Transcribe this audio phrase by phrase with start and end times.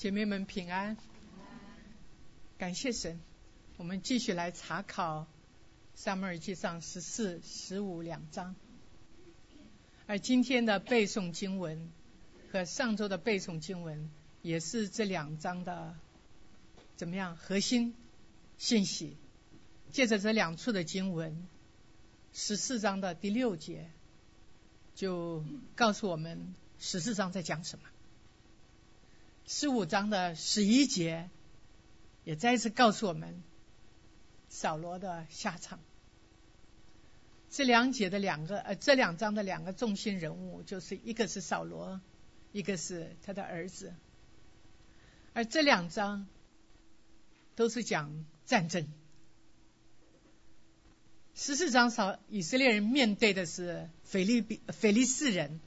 [0.00, 0.96] 姐妹们平安，
[2.56, 3.20] 感谢神，
[3.76, 5.24] 我们继续来查考
[5.94, 8.56] 《撒母耳记上》十四、十五两章。
[10.06, 11.90] 而今天的背诵经文
[12.50, 14.10] 和上周的背诵经文，
[14.40, 15.94] 也是这两章的
[16.96, 17.94] 怎么样核心
[18.56, 19.18] 信息？
[19.90, 21.46] 借着这两处的经文，
[22.32, 23.90] 十四章的第六节
[24.94, 25.44] 就
[25.74, 27.84] 告诉我们十四章在讲什么。
[29.52, 31.28] 十五章的十一节
[32.22, 33.42] 也再次告诉我们
[34.48, 35.80] 扫罗的下场。
[37.50, 42.00] 这两节的两个呃，这两章的两个重心人物，就是一个是扫罗，
[42.52, 43.92] 一个是他的儿子。
[45.32, 46.28] 而这两章
[47.56, 48.86] 都是讲战争。
[51.34, 55.58] 十四章扫以色列人面对的是腓利比腓利斯人，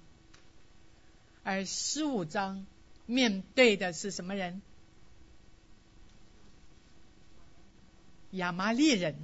[1.44, 2.66] 而十五章。
[3.06, 4.62] 面对的是什么人？
[8.32, 9.16] 亚麻利人，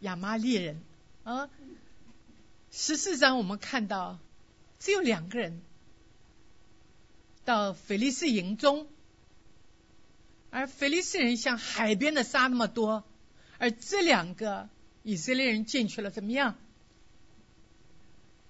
[0.00, 0.80] 亚麻利人
[1.24, 1.50] 啊！
[2.70, 4.18] 十四章我们看到
[4.78, 5.60] 只有两个人
[7.44, 8.86] 到菲利斯营中，
[10.50, 13.04] 而菲利斯人像海边的沙那么多，
[13.58, 14.70] 而这两个
[15.02, 16.56] 以色列人进去了，怎么样？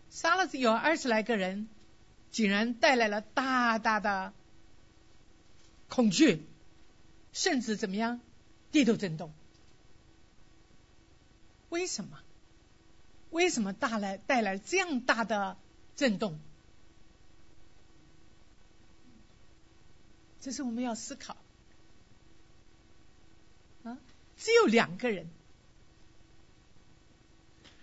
[0.08, 1.68] 杀了有二十来个人。
[2.36, 4.34] 竟然带来了大大的
[5.88, 6.44] 恐惧，
[7.32, 8.20] 甚至怎么样，
[8.70, 9.32] 地都震动。
[11.70, 12.20] 为什么？
[13.30, 15.56] 为什么带来带来这样大的
[15.94, 16.38] 震动？
[20.42, 21.38] 这是我们要思考。
[23.82, 23.96] 啊，
[24.36, 25.26] 只有两个人。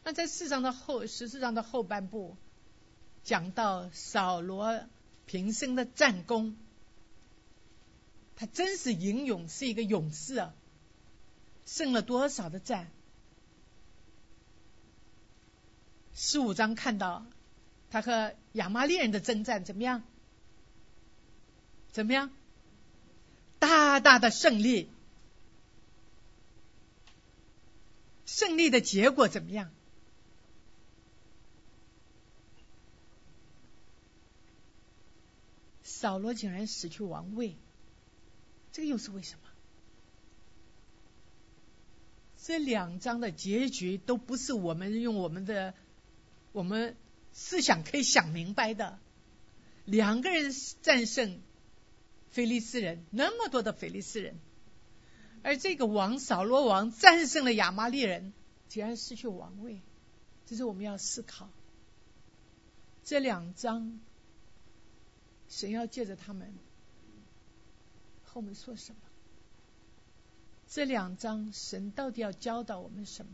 [0.03, 2.37] 那在四章的后十四章的后半部。
[3.23, 4.83] 讲到扫罗
[5.25, 6.55] 平生的战功，
[8.35, 10.53] 他真是英勇，是一个勇士啊！
[11.65, 12.91] 胜了多少的战？
[16.13, 17.25] 十五章看到
[17.89, 20.03] 他和亚玛利人的征战怎么样？
[21.91, 22.29] 怎么样？
[23.59, 24.89] 大大的胜利，
[28.25, 29.71] 胜利的结果怎么样？
[36.03, 37.55] 扫罗竟然失去王位，
[38.73, 39.49] 这个又是为什么？
[42.37, 45.73] 这两章的结局都不是我们用我们的
[46.51, 46.97] 我们
[47.31, 48.99] 思想可以想明白的。
[49.85, 51.39] 两个人战胜
[52.31, 54.35] 菲利斯人，那么多的菲利斯人，
[55.41, 58.33] 而这个王扫罗王战胜了亚玛利人，
[58.67, 59.79] 竟然失去王位，
[60.47, 61.49] 这是我们要思考。
[63.05, 64.01] 这两章。
[65.53, 66.51] 神要借着他们
[68.23, 69.01] 和我们说什么？
[70.67, 73.31] 这两章神到底要教导我们什么？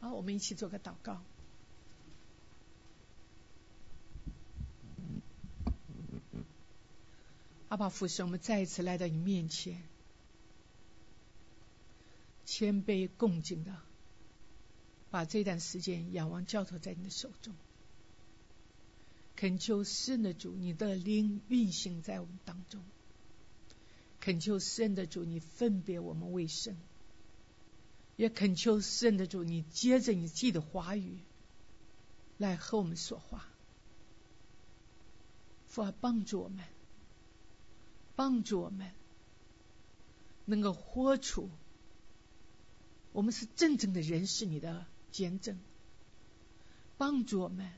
[0.00, 1.22] 好，我们一起做个祷告。
[7.68, 9.82] 阿爸父神，我们再一次来到你面前，
[12.46, 13.76] 谦卑恭敬的
[15.10, 17.54] 把这段时间仰望交托在你的手中。
[19.36, 22.80] 恳求诗人的主，你的灵运行在我们当中；
[24.18, 26.74] 恳求诗人的主，你分别我们为圣；
[28.16, 31.18] 也恳求诗人的主，你接着你自己的话语
[32.38, 33.46] 来和我们说话，
[35.66, 36.64] 父啊，帮助我们，
[38.14, 38.90] 帮助我们
[40.46, 41.50] 能够活出
[43.12, 45.58] 我们是真正的人，是你的见证，
[46.96, 47.70] 帮助我们。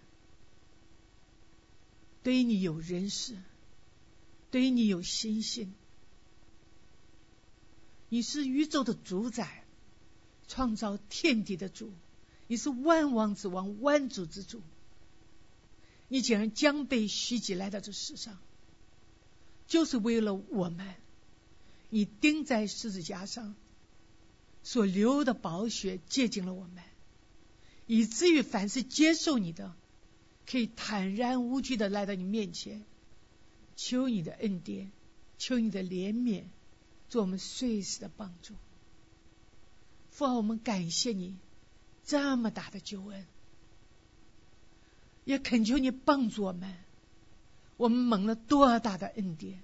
[2.29, 3.39] 对于你有认识，
[4.51, 5.73] 对于你有信心，
[8.11, 9.65] 你是宇宙的主宰，
[10.47, 11.91] 创造天地的主，
[12.47, 14.61] 你是万王之王，万主之主。
[16.09, 18.39] 你竟然将被袭击来到这世上，
[19.67, 20.97] 就是为了我们。
[21.89, 23.57] 你钉在十字架上
[24.63, 26.85] 所流的宝血接近了我们，
[27.87, 29.75] 以至于凡是接受你的。
[30.51, 32.83] 可以坦然无惧的来到你面前，
[33.77, 34.91] 求你的恩典，
[35.37, 36.45] 求你的怜悯，
[37.11, 38.55] 做我们随时的帮助。
[40.11, 41.37] 父啊，我们感谢你
[42.05, 43.27] 这么大的救恩，
[45.25, 46.75] 也恳求你帮助我们。
[47.77, 49.61] 我们蒙了多大的恩典，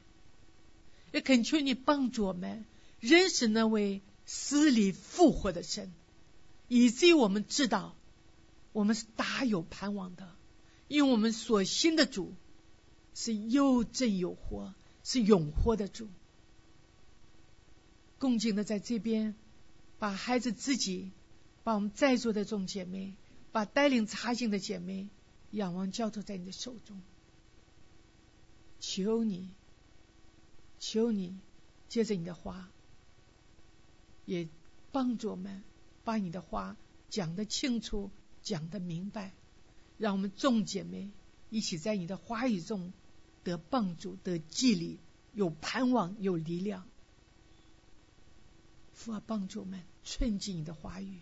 [1.12, 2.66] 也恳求你帮助我们
[3.00, 5.92] 认识那位死里复活的神，
[6.68, 7.96] 以至于我们知道
[8.72, 10.33] 我们是大有盼望的。
[10.88, 12.34] 因为我们所信的主
[13.14, 16.08] 是又真有活，是永活的主。
[18.18, 19.34] 恭敬的在这边，
[19.98, 21.10] 把孩子自己，
[21.62, 23.14] 把我们在座的众姐妹，
[23.52, 25.08] 把带领查经的姐妹，
[25.50, 27.00] 仰望交托在你的手中。
[28.80, 29.50] 求你，
[30.78, 31.38] 求你，
[31.88, 32.70] 接着你的话，
[34.26, 34.48] 也
[34.92, 35.62] 帮助我们
[36.04, 36.76] 把你的话
[37.10, 38.10] 讲得清楚，
[38.42, 39.34] 讲得明白，
[40.04, 41.08] 让我们众姐妹
[41.48, 42.92] 一起在你的话语中
[43.42, 44.98] 得帮助、得激励，
[45.32, 46.86] 有盼望、有力量。
[48.92, 51.20] 父啊，帮助我们纯净你的话语，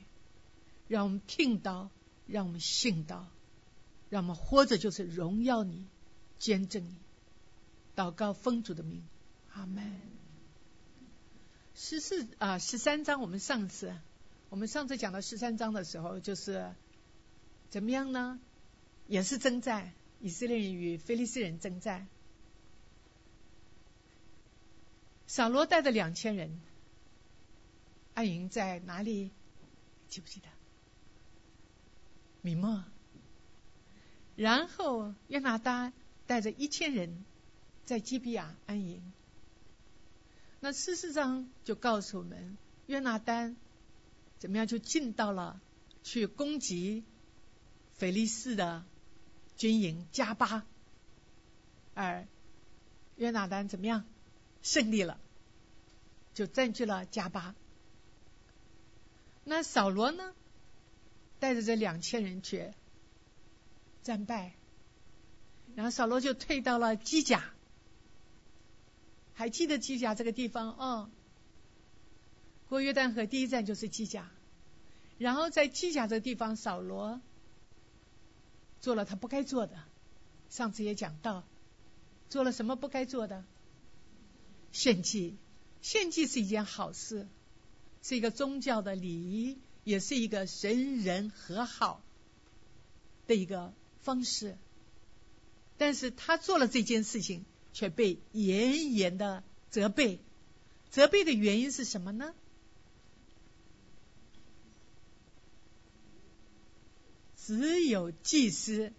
[0.88, 1.90] 让我们听到，
[2.26, 3.28] 让我们信到，
[4.10, 5.86] 让我们活着就是荣耀你、
[6.40, 6.96] 见证你。
[7.94, 9.04] 祷告封主的名，
[9.52, 10.00] 阿门。
[11.76, 13.94] 十四啊，十三章，我们上次
[14.48, 16.74] 我们上次讲到十三章的时候，就是
[17.70, 18.40] 怎么样呢？
[19.12, 22.08] 也是征战，以色列人与菲利斯人征战。
[25.26, 26.58] 扫罗带着两千人，
[28.14, 29.30] 安营在哪里？
[30.08, 30.48] 记不记得？
[32.40, 32.84] 米末。
[34.34, 35.92] 然后约拿丹
[36.26, 37.22] 带着一千人。
[37.84, 39.02] 在基比亚安营，
[40.60, 42.56] 那事实上就告诉我们，
[42.86, 43.56] 约拿丹
[44.38, 45.60] 怎么样就进到了
[46.04, 47.02] 去攻击
[47.94, 48.84] 腓力斯的
[49.62, 50.66] 军营加巴，
[51.94, 52.26] 而
[53.14, 54.04] 约拿丹怎么样
[54.60, 55.20] 胜利了，
[56.34, 57.54] 就占据了加巴。
[59.44, 60.34] 那扫罗呢，
[61.38, 62.72] 带着这两千人去
[64.02, 64.54] 战败，
[65.76, 67.44] 然后扫罗就退到了基甲。
[69.34, 71.08] 还记得基甲这个地方哦？
[72.68, 74.28] 过约旦河第一站就是基甲，
[75.18, 77.20] 然后在基甲这个地方，扫罗
[78.82, 79.82] 做了他不该做的。
[80.50, 81.42] 上次也讲到，
[82.28, 83.42] 做了什么不该做的？
[84.72, 85.38] 献祭，
[85.80, 87.26] 献祭是一件好事，
[88.02, 92.02] 是一个宗教的礼仪，也是一个神人和好
[93.26, 94.58] 的一个方式。
[95.78, 97.46] 但是他做了这件事情。
[97.74, 100.20] 却被严严的责备，
[100.90, 102.34] 责备的原因是什么呢？
[107.46, 108.92] 只有祭司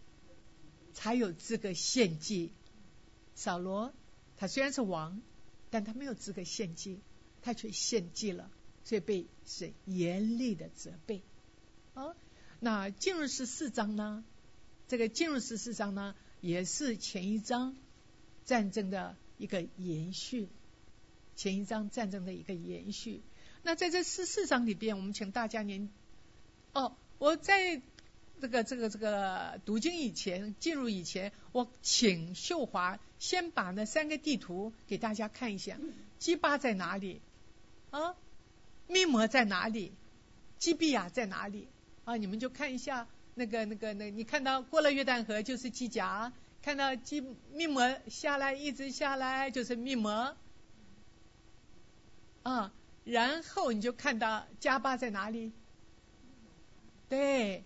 [0.93, 2.51] 才有资格献祭。
[3.35, 3.93] 扫罗
[4.37, 5.21] 他虽然是王，
[5.69, 6.99] 但他没有资格献祭，
[7.41, 8.51] 他却献祭了，
[8.83, 11.21] 所以被是严厉的责备。
[11.93, 12.15] 哦，
[12.59, 14.23] 那进入十四章呢？
[14.87, 17.75] 这个进入十四章呢，也是前一章。
[18.45, 20.49] 战争的一个延续，
[21.37, 23.21] 前一章战争的一个延续。
[23.61, 25.89] 那在这十四章里边，我们请大家您
[26.73, 27.81] 哦，我在
[28.43, 35.77] 这个这个这个读经以前，进入以前，我请秀华先把那三个地图给大家看一下。
[36.19, 37.21] 基巴在哪里？
[37.89, 38.17] 啊，
[38.87, 39.93] 密摩在哪里？
[40.59, 41.69] 基比亚在哪里？
[42.03, 46.33] 啊，你们就看一下那个那个那，你看到过了约旦河就是基甲。
[46.61, 47.21] 看到基
[47.53, 50.35] 密膜下来，一直下来就是密膜，
[52.41, 52.73] 啊，
[53.05, 55.53] 然后你就看到加巴在哪里？
[57.07, 57.63] 对，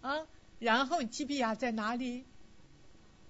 [0.00, 0.26] 啊，
[0.58, 2.24] 然后基比亚在哪里？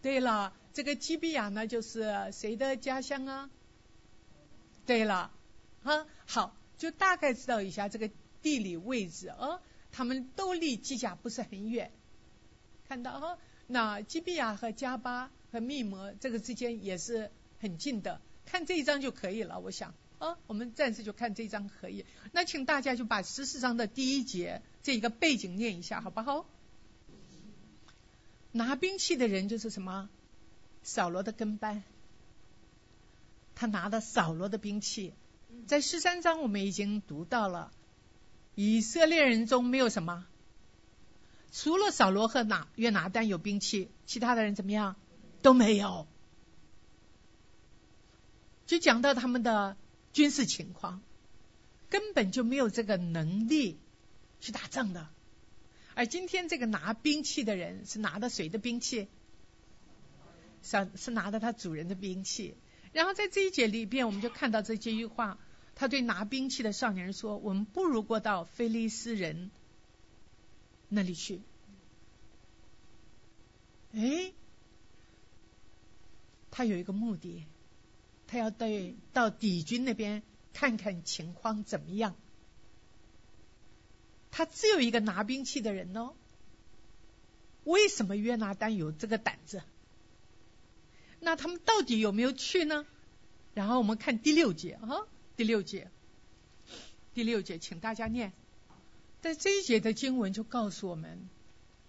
[0.03, 3.51] 对了，这个基比亚呢，就是谁的家乡啊？
[4.87, 5.31] 对了，
[5.83, 9.61] 啊，好，就大概知道一下这个地理位置啊，
[9.93, 11.93] 他们都离基甲不是很远，
[12.89, 13.39] 看到哈？
[13.67, 17.31] 那基比亚和加巴和密摩这个之间也是
[17.61, 19.61] 很近的，看这一张就可以了。
[19.61, 22.05] 我想啊，我们暂时就看这一章可以。
[22.33, 26.47] 那请大家就把十四章的第一节这一个背景念一下，好不好？
[28.53, 30.09] 拿兵器的人就是什么？
[30.83, 31.83] 扫罗的跟班，
[33.55, 35.15] 他拿的扫罗的兵器。
[35.67, 37.71] 在十三章我们已经读到了，
[38.55, 40.27] 以色列人中没有什么。
[41.53, 44.97] 除了扫罗和拿约拿丹有兵器，其他的人怎么样
[45.43, 46.07] 都没有。
[48.67, 49.77] 就讲到他们的
[50.13, 51.03] 军事情况，
[51.89, 53.79] 根本就没有这个能力
[54.41, 55.09] 去打仗的。
[56.01, 59.07] 而今天这个拿兵器的人是拿的谁的兵器？
[60.63, 62.55] 是是拿的他主人的兵器。
[62.95, 65.39] 然后在这一节里边，我们就看到这句话，
[65.75, 69.51] 他对拿兵器的少年说：“我们不如过到菲利斯人。”
[70.89, 71.43] 那里去？
[73.93, 74.33] 哎，
[76.51, 77.45] 他有一个目的，
[78.27, 80.23] 他要对到敌军那边
[80.55, 82.17] 看看情况怎么样。
[84.31, 86.13] 他只有一个拿兵器的人哦。
[87.65, 89.63] 为什么约拿丹有这个胆子？
[91.21, 92.87] 那他们到底有没有去呢？
[93.53, 95.07] 然后我们看第六节啊，
[95.37, 95.91] 第六节，
[97.13, 98.33] 第六节，请大家念。
[99.21, 101.29] 在这一节的经文就告诉我们，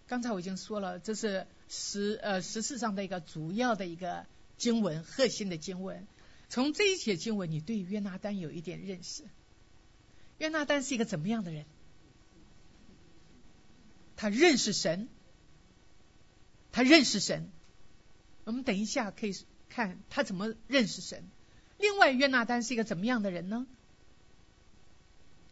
[0.08, 4.26] 刚才我已经说了，这是十呃十四上的一个主要的一个
[4.58, 6.06] 经文，核心的经文。
[6.50, 9.24] 从这一节经文，你对约拿丹有一点认识。
[10.40, 11.66] 约拿丹是一个怎么样的人？
[14.16, 15.10] 他认识神，
[16.72, 17.50] 他认识神。
[18.44, 19.36] 我们等一下可以
[19.70, 21.24] 看他怎么认识神。
[21.78, 23.68] 另外，约拿丹是一个怎么样的人呢？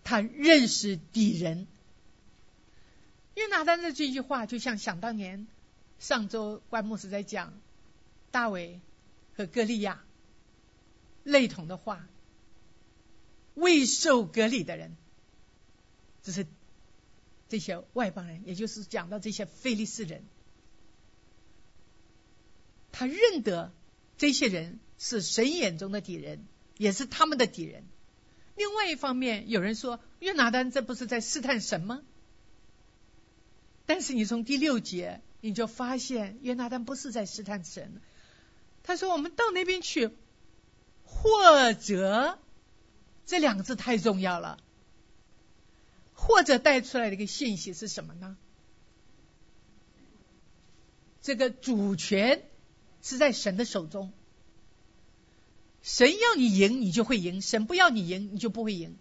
[0.03, 1.67] 他认识敌人。
[3.35, 5.47] 约拿丹的这句话，就像想当年
[5.99, 7.53] 上周关牧师在讲
[8.31, 8.79] 大卫
[9.35, 10.03] 和歌利亚
[11.23, 12.07] 类同的话。
[13.55, 14.95] 未受隔离的人，
[16.23, 16.47] 这是
[17.49, 20.23] 这些外邦人，也就是讲到这些非利士人，
[22.93, 23.73] 他认得
[24.17, 26.45] 这些人是神眼中的敌人，
[26.77, 27.83] 也是他们的敌人。
[28.55, 32.01] 另外一方面，有人说约拿丹这不是在试探神吗？
[33.85, 38.01] 但是你从第六节你就发现约拿丹不是在试探神，
[38.83, 40.11] 他说我们到那边去，
[41.03, 42.39] 或者。
[43.25, 44.57] 这两个字太重要了，
[46.21, 48.37] 或者带出来的一个信息是什么呢？
[51.21, 52.43] 这个主权
[53.01, 54.11] 是在神的手中，
[55.81, 58.97] 神要你赢，你就会赢；神不要你赢，你就不会赢。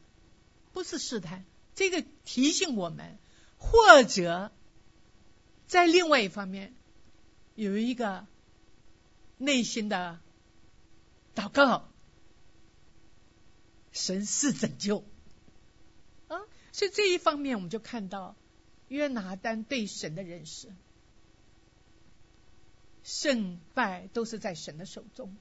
[0.73, 1.45] 不是试探，
[1.75, 3.19] 这个提醒我们，
[3.59, 4.53] 或者
[5.67, 6.73] 在另外一方面
[7.57, 8.27] 有一个
[9.39, 10.21] 内心的
[11.35, 11.89] 祷告。
[13.91, 15.05] 神是拯救，
[16.73, 18.37] 所以这一方面我们就看到
[18.89, 20.69] 约拿丹对神的认识，
[23.03, 25.37] 胜败都是在神的手中。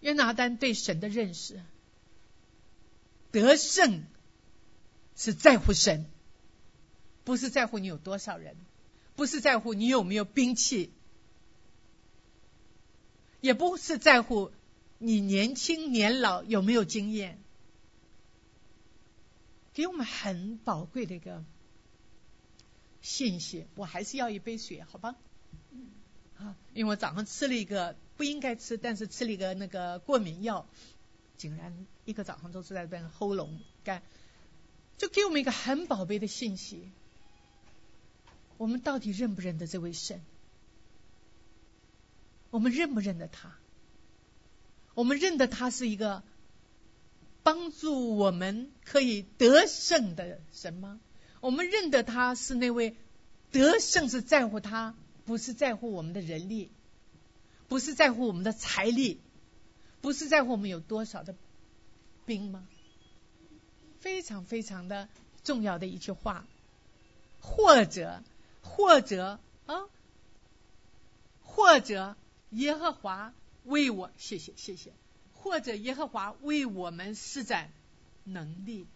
[0.00, 1.62] 约拿丹对神的认识，
[3.30, 4.04] 得胜
[5.16, 6.06] 是在乎神，
[7.24, 8.56] 不是在乎你有多少人，
[9.14, 10.92] 不是在乎你有没有兵器，
[13.40, 14.52] 也不是在乎。
[14.98, 17.38] 你年轻年老有没有经验？
[19.76, 21.44] 给我们很宝贵的一个
[23.02, 23.66] 信息。
[23.74, 25.14] 我还是要一杯水，好吧？
[26.38, 30.66] 啊，因为我早上吃了一个不应该吃，但是吃了一个那个过敏药，
[31.36, 34.02] 竟然一个早上都是在边喉咙干，
[34.96, 36.90] 就给我们一个很宝贝的信息。
[38.56, 40.22] 我们到底认不认得这位神？
[42.48, 43.54] 我们认不认得他？
[44.94, 46.22] 我们认得他是一个
[47.46, 50.98] 帮助我们可以得胜的神吗？
[51.40, 52.96] 我们认得他是那位
[53.52, 56.72] 得胜是在乎他，不是在乎我们的人力，
[57.68, 59.20] 不是在乎我们的财力，
[60.00, 61.36] 不是在乎我们有多少的
[62.24, 62.66] 兵吗？
[64.00, 65.08] 非常非常的
[65.44, 66.48] 重要的一句话，
[67.40, 68.24] 或者
[68.60, 69.84] 或者啊，
[71.44, 72.16] 或者
[72.50, 73.32] 耶和华。
[73.62, 74.92] 为我，谢谢谢谢，
[75.46, 77.70] 或者耶和华为我们施展
[78.24, 78.88] 能力。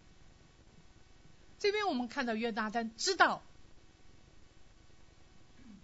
[1.59, 3.41] 这边我们看到约拿丹知道，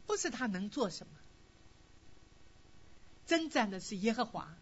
[0.05, 1.13] 不是他能做什么，
[3.27, 4.53] 征战的是耶和华。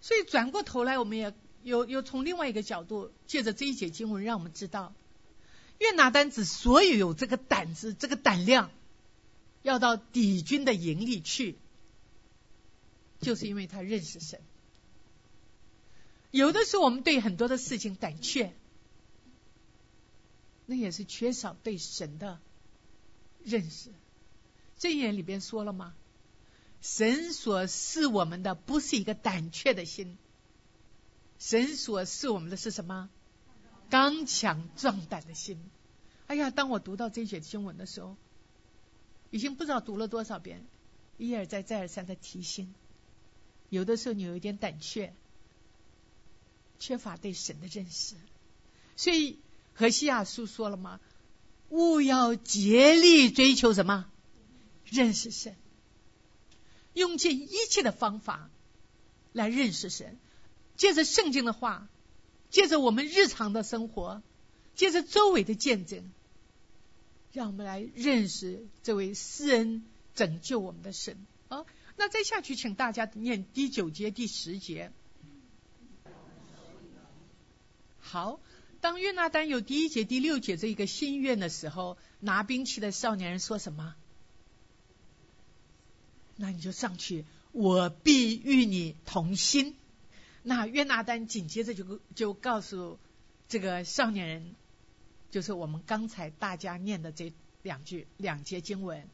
[0.00, 4.94] 所以转过头来，我们也有有从另外一个角度，借着这一节经文，让我们知道，
[5.80, 8.70] 约拿丹之所以有这个胆子、这个胆量，
[9.60, 11.58] 要到敌军的营里去。
[13.26, 14.40] 就是因为他认识神，
[16.30, 18.54] 有的时候我们对很多的事情胆怯，
[20.64, 22.38] 那也是缺少对神的
[23.42, 23.90] 认识。
[24.78, 25.96] 这一里边说了吗？
[26.80, 30.16] 神所赐我们的不是一个胆怯的心，
[31.40, 33.10] 神所赐我们的是什么？
[33.90, 35.58] 刚强壮胆的心。
[36.28, 38.16] 哎呀，当我读到这节经文的时候，
[39.32, 40.64] 已经不知道读了多少遍，
[41.18, 42.72] 一而再，再而三的提醒。
[43.68, 45.14] 有的时候你有一点胆怯，
[46.78, 48.14] 缺乏对神的认识，
[48.96, 49.38] 所以
[49.74, 51.00] 何西亚书说了吗？
[51.68, 54.06] 勿要竭力追求什么？
[54.84, 55.56] 认识神，
[56.94, 58.50] 用尽一切的方法
[59.32, 60.16] 来认识神，
[60.76, 61.88] 借着圣经的话，
[62.50, 64.22] 借着我们日常的生活，
[64.76, 66.12] 借着周围的见证，
[67.32, 71.64] 让我们来认识这位施恩拯救我们的神啊。
[71.96, 74.92] 那再下去，请大家念第九节、第十节。
[77.98, 78.40] 好，
[78.80, 83.96] 当约拿丹有第一节、第六节这一个心愿的时候，拿兵器的少年人说什么？
[86.36, 89.74] 那你就上去，我必与你同心。
[90.42, 92.98] 那约拿丹紧接着就就告诉
[93.48, 94.54] 这个少年人，
[95.30, 99.08] 就是我们刚才大家念的这两句两节经文，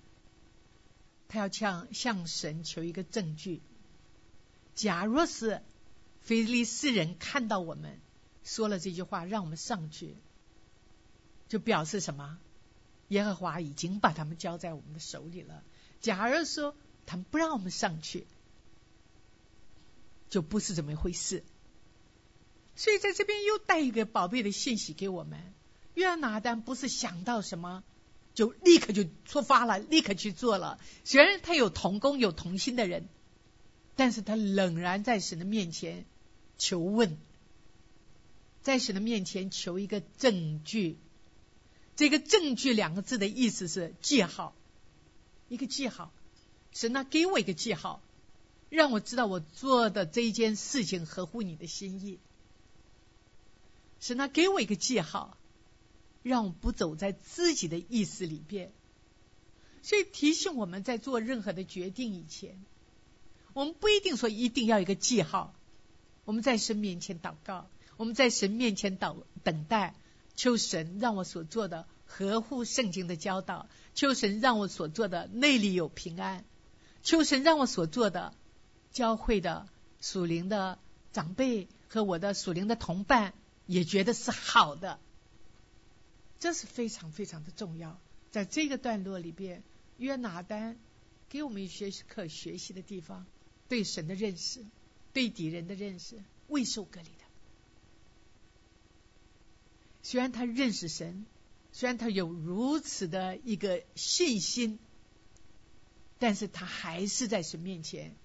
[1.33, 3.62] 他要向向神求一个证据。
[4.75, 5.62] 假若是
[6.21, 7.99] 菲利斯人看到我们
[8.45, 10.15] 说了这句话，让我们上去，
[11.49, 12.39] 就表示什么？
[13.09, 15.62] 耶和华已经把他们交在我们的手里了。
[16.03, 18.27] 假如说他们不让我们上去，
[20.29, 21.43] 就不是这么一回事。
[22.77, 25.55] 所以在这边又带一个宝贝的信息给我们：
[25.95, 27.85] 约拿丹不是想到什么
[28.35, 30.79] 就立刻就出发了，立刻去做了。
[31.05, 33.09] 虽然他有同工有同心的人，
[33.95, 36.07] 但是他仍然在神的面前
[36.57, 37.19] 求问，
[38.62, 40.97] 在神的面前求一个证据。
[41.95, 44.55] 这个证据两个字的意思是记号，
[45.49, 46.11] 一个记号。
[46.73, 48.01] 神呢，给我一个记号，
[48.71, 52.19] 让我知道我做的这一件事情合乎你的心意。
[54.01, 55.37] 神呢，给我一个记号，
[56.23, 58.73] 让我不走在自己的意思里边。
[59.83, 62.62] 所以提醒我们在做任何的决定以前，
[63.52, 65.55] 我们不一定说一定要一个记号。
[66.25, 69.95] 我们在神面前祷告，我们在神面前等等待。
[70.35, 76.47] 求神让我所做的合乎圣经的教导，求神让我所做的内里有平安，
[77.02, 78.33] 求神让我所做的
[78.93, 79.69] 教会的
[80.00, 80.79] 属灵的
[81.12, 83.35] 长辈和我的属灵的同伴
[83.67, 85.00] 也觉得是好的，
[86.42, 88.00] 这是非常非常的重要。
[88.32, 89.62] 在这个段落里边，
[89.96, 90.76] 约拿丹
[91.28, 93.26] 给我们一些可学习的地方，
[93.68, 94.66] 对神的认识，
[95.12, 97.25] 对敌人的认识，未受隔离的。
[100.02, 101.26] 虽然他认识神，
[101.70, 104.80] 虽然他有如此的一个信心，
[106.18, 108.16] 但是他还是在神面前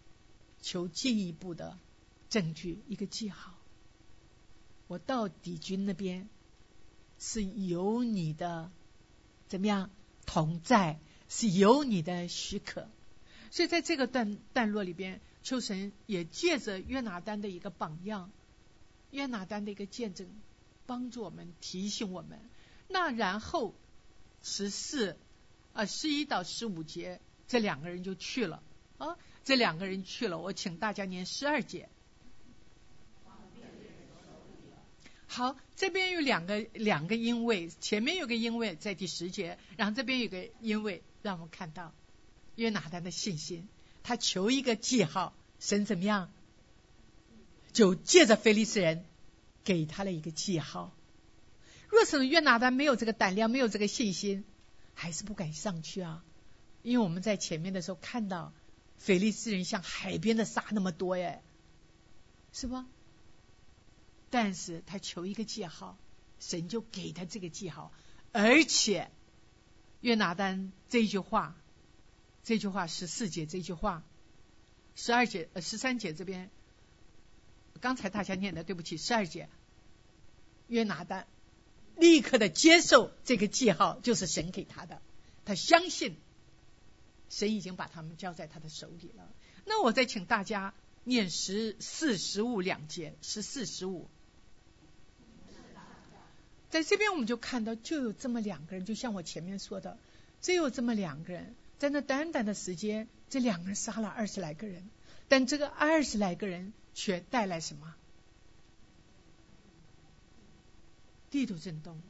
[0.63, 1.77] 求进一步的
[2.31, 3.53] 证据，一个记号。
[4.87, 6.27] 我到敌军那边
[7.19, 8.71] 是有你的
[9.47, 9.89] 怎么样
[10.25, 10.99] 同在，
[11.29, 12.89] 是有你的许可。
[13.51, 18.31] 所以在这个段段落里边，秋神也借着约拿丹的一个榜样，
[19.11, 20.27] 约拿丹的一个见证。
[20.85, 22.39] 帮助我们，提醒我们。
[22.87, 23.75] 那然后
[24.41, 25.17] 十四
[25.73, 28.63] 啊，十一到十五节，这两个人就去了
[28.97, 29.17] 啊。
[29.43, 31.89] 这两个人去了，我请大家念十二节。
[35.27, 41.93] 好，这边有两个两个因为，前面有个因为在第十节，然后这边有个因为，让我们看到
[42.55, 43.67] 约拿丹的信心，
[44.03, 46.31] 他求一个记号，神怎么样，
[47.73, 49.05] 就借着菲利斯人。
[49.67, 50.95] 给他了一个记号。
[51.89, 54.45] 若是约拿丹没有这个胆量，没有这个信心，
[54.93, 56.23] 还是不敢上去啊。
[56.83, 58.53] 因为我们在前面的时候看到，
[58.97, 61.43] 腓力斯人像海边的沙那么多耶，
[62.53, 62.85] 是吧？
[64.29, 65.97] 但是他求一个记号，
[66.39, 67.91] 神就给他这个记号。
[68.33, 69.09] 而且
[70.01, 71.55] 约拿丹这句话，
[72.43, 74.03] 这句话十四节这句话，
[74.95, 76.49] 十二节呃十三节这边，
[77.79, 79.49] 刚才大家念的，对不起，十二节。
[80.67, 81.25] 约拿丹
[81.95, 85.01] 立刻的接受这个记号，就是神给他的。
[85.45, 86.17] 他相信
[87.29, 89.31] 神已经把他们交在他的手里了。
[89.65, 90.73] 那我再请大家
[91.05, 94.09] 念十四、十五两节，十四、十五。
[96.69, 99.97] 在这边我们就看到，就有这么两个人，就像我前面说的，
[100.41, 104.89] 只有这么两个人，在那短短的时间，这两个人杀了二十来个人，
[105.27, 107.95] 但这个二十来个人却带来什么？
[111.29, 112.01] 地图震动，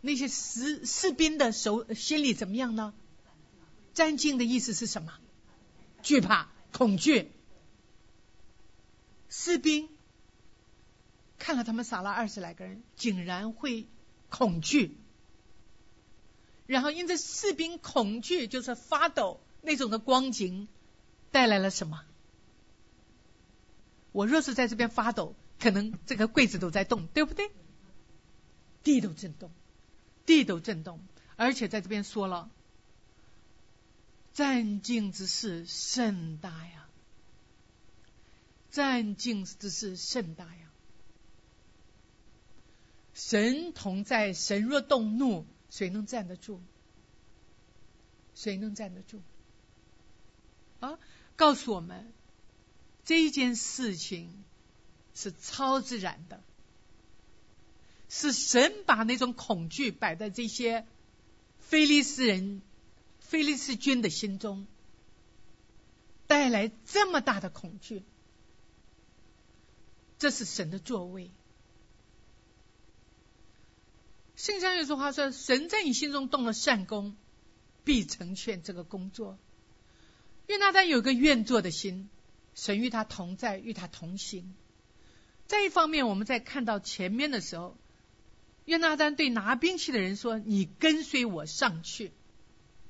[0.00, 2.94] 那些士士兵的手心里怎么样呢？
[3.94, 5.12] 战惊的意思是什么？
[6.02, 7.30] 惧怕、恐惧。
[9.28, 9.88] 士兵
[11.38, 13.86] 看了他们杀了二十来个人，竟然会
[14.28, 14.96] 恐惧，
[16.66, 20.68] 然后因着士兵恐惧就是发抖那种的光景，
[21.30, 22.04] 带来了什么？
[24.12, 27.50] 我若是在这边发抖，可能这个柜子都在动，对不对？
[28.82, 29.50] 地都震动，
[30.24, 31.00] 地都震动，
[31.36, 32.50] 而且在这边说了，
[34.32, 36.88] 战境之事甚大呀，
[38.70, 40.67] 战境之事甚大呀，
[43.18, 46.60] 神同在，神若动怒，谁能站得住？
[48.36, 49.20] 谁能站得住？
[50.78, 51.00] 啊，
[51.34, 52.12] 告诉我们，
[53.04, 54.44] 这件事情
[55.16, 56.40] 是超自然的。
[58.08, 60.86] 是神把那种恐惧摆在这些
[61.58, 62.62] 菲利斯人、
[63.18, 64.64] 菲利斯军的心中，
[66.28, 68.02] 带带来这么大的恐惧。
[70.18, 71.30] 这是神的作为。
[74.38, 77.16] 圣上有句话说：“神在你心中动了善功，
[77.82, 79.36] 必成全这个工作。”
[80.46, 82.08] 约拿单有个愿做的心，
[82.54, 84.54] 神与他同在，与他同行。
[85.48, 87.76] 再一方面，我们在看到前面的时候，
[88.64, 92.12] 约拿单对拿兵器的人说：“你跟随我上去，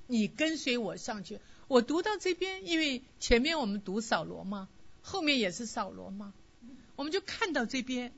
[0.06, 4.68] 你跟随我上去。”我读到这边，因为前面我们读扫罗嘛，
[5.00, 6.34] 后面也是扫罗嘛。
[6.94, 8.12] 我们就看到这边，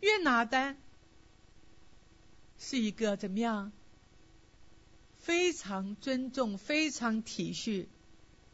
[0.00, 0.78] 约拿丹
[2.64, 3.72] 是一个怎么样？
[5.18, 7.86] 非常尊重、非常体恤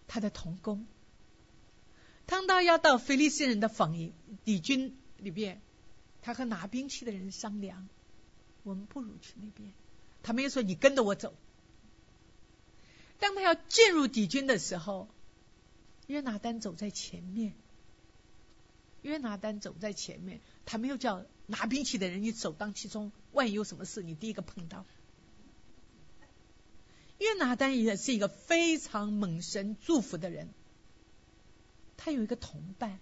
[0.06, 0.86] 他的童工。
[2.24, 5.60] 当他要到菲利斯人的防营敌军里边，
[6.22, 7.86] 他和拿兵器的人商量
[8.64, 9.72] ：“我们不如去那边。”
[10.22, 11.34] 他没有说：“你跟着我走。”
[13.20, 15.08] 当他要进入敌军的时候，
[16.06, 17.52] 约拿丹走在前面。
[19.02, 24.84] 约拿丹走在前面，他没有叫拿兵器的人你首当其冲，万一有什么事，你第一个碰到。
[27.16, 30.50] 约拿丹也是一个非常蒙神祝福的人，
[31.96, 33.00] 他有一个同伴，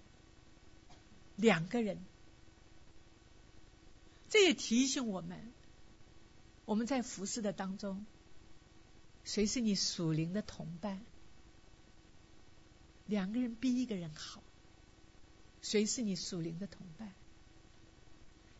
[1.34, 1.98] 两个人，
[4.28, 5.52] 这也提醒我们，
[6.66, 8.06] 我们在服侍的当中，
[9.24, 11.04] 谁是你属灵的同伴？
[13.06, 14.40] 两个人比一个人好。
[15.62, 17.12] 谁是你属灵的同伴？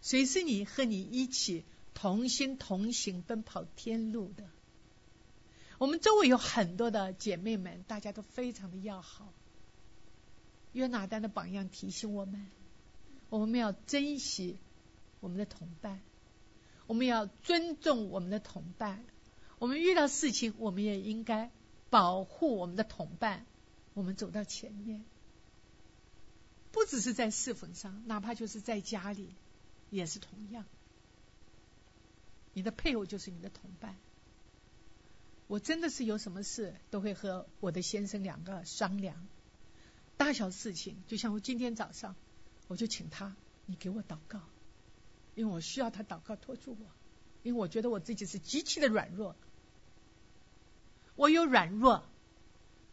[0.07, 4.49] 谁是你和你一起同心同行奔跑天路的？
[5.79, 9.33] 我们周围有很多的姐妹们，大家都非常的要好。
[10.71, 12.47] 约拿丹的榜样提醒我们，
[13.31, 14.59] 我们要珍惜
[15.19, 16.01] 我们的同伴，
[16.87, 19.05] 我们要尊重我们的同伴。
[19.59, 21.51] 我们遇到事情，我们也应该
[21.91, 23.45] 保护我们的同伴。
[23.93, 25.05] 我们走到前面。
[26.71, 29.35] 不只是在侍奉上，哪怕就是在家里，
[29.91, 30.65] 也是同样。
[32.53, 33.97] 你的配偶就是你的同伴。
[35.47, 39.29] 我真的是有什么事都会和我的先生两个商量，
[40.17, 42.17] 大小事情，就像我今天早上，
[42.67, 44.41] 我就请他，你给我祷告，
[45.37, 46.87] 因为我需要他祷告托住我，
[47.45, 49.37] 因为我觉得我自己是极其的软弱，
[51.15, 52.05] 我有软弱，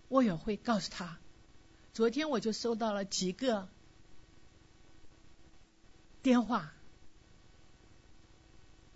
[0.09, 1.17] 我也会告诉他。
[1.93, 3.67] 昨天我就收到了几个
[6.21, 6.71] 电话，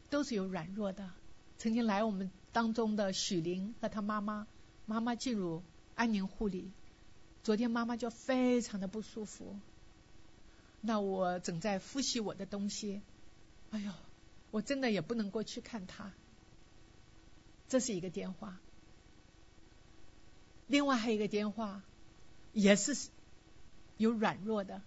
[0.09, 1.11] 都是有软弱的。
[1.57, 4.47] 曾经来我们当中的许玲和她妈妈，
[4.85, 5.63] 妈妈进入
[5.95, 6.71] 安宁护理，
[7.43, 9.59] 昨天妈妈就非常的不舒服。
[10.81, 13.01] 那我正在复习我的东西，
[13.71, 13.91] 哎呦，
[14.51, 16.11] 我真的也不能过去看她。
[17.67, 18.57] 这是一个电话，
[20.67, 21.83] 另外还有一个电话。
[22.53, 23.09] 也是
[23.97, 24.81] 有软弱的，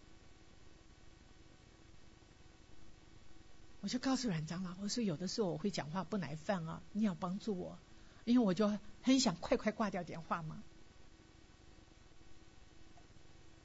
[3.81, 7.79] 我就告诉阮长老，我说有的时候我会讲话不耐烦啊，你要帮助我，
[8.25, 10.63] 因为我就很想快快挂掉电话嘛。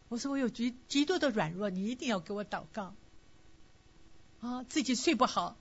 [0.08, 2.95] 我说我有极极度的软弱，你一定要给我祷告
[4.39, 5.58] 啊，自己睡不好，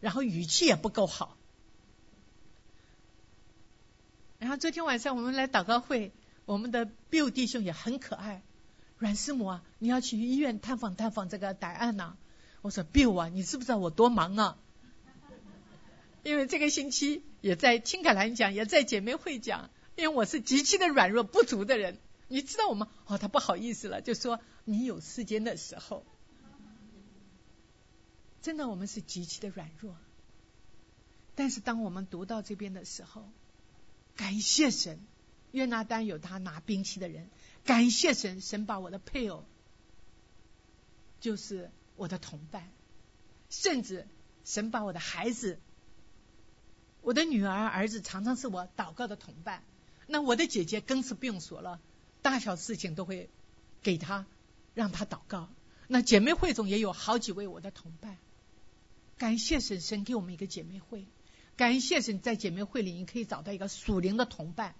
[0.00, 1.36] 然后语气也不够好，
[4.38, 6.12] 然后昨天晚上我们来祷告会。
[6.44, 8.42] 我们的 Bill 弟兄也很可爱，
[8.96, 12.16] 阮师母啊，你要去医院探访探访这个戴安娜。
[12.62, 14.58] 我说 Bill 啊，你知不知道我多忙啊？
[16.24, 22.88] 因为这个星期也在青凯兰讲，也在姐妹会讲，因为我是极其的软弱不足的人，你知道我吗？
[23.06, 26.04] 哦，他不好意思了，就说你有时间的时候，
[28.42, 29.96] 真的我们是极其的软弱，
[31.34, 33.28] 但是当我们读到这边的时候，
[34.16, 34.98] 感谢神。
[35.50, 37.30] 约拿丹有他拿兵器的人，
[37.64, 39.46] 感谢神，神把我的配偶
[41.20, 42.72] 就是我的同伴，
[43.50, 44.06] 甚至
[44.44, 45.60] 神把我的孩子，
[47.02, 49.62] 我的女儿儿子常常是我祷告的同伴。
[50.06, 51.80] 那我的姐姐更是不用说了，
[52.22, 53.28] 大小事情都会
[53.82, 54.24] 给他
[54.72, 55.50] 让他祷告。
[55.86, 58.16] 那姐妹会中也有好几位我的同伴，
[59.18, 61.06] 感谢神，神给我们一个姐妹会，
[61.56, 64.74] 感谢神在姐妹会里你可以找到一个属灵的同伴。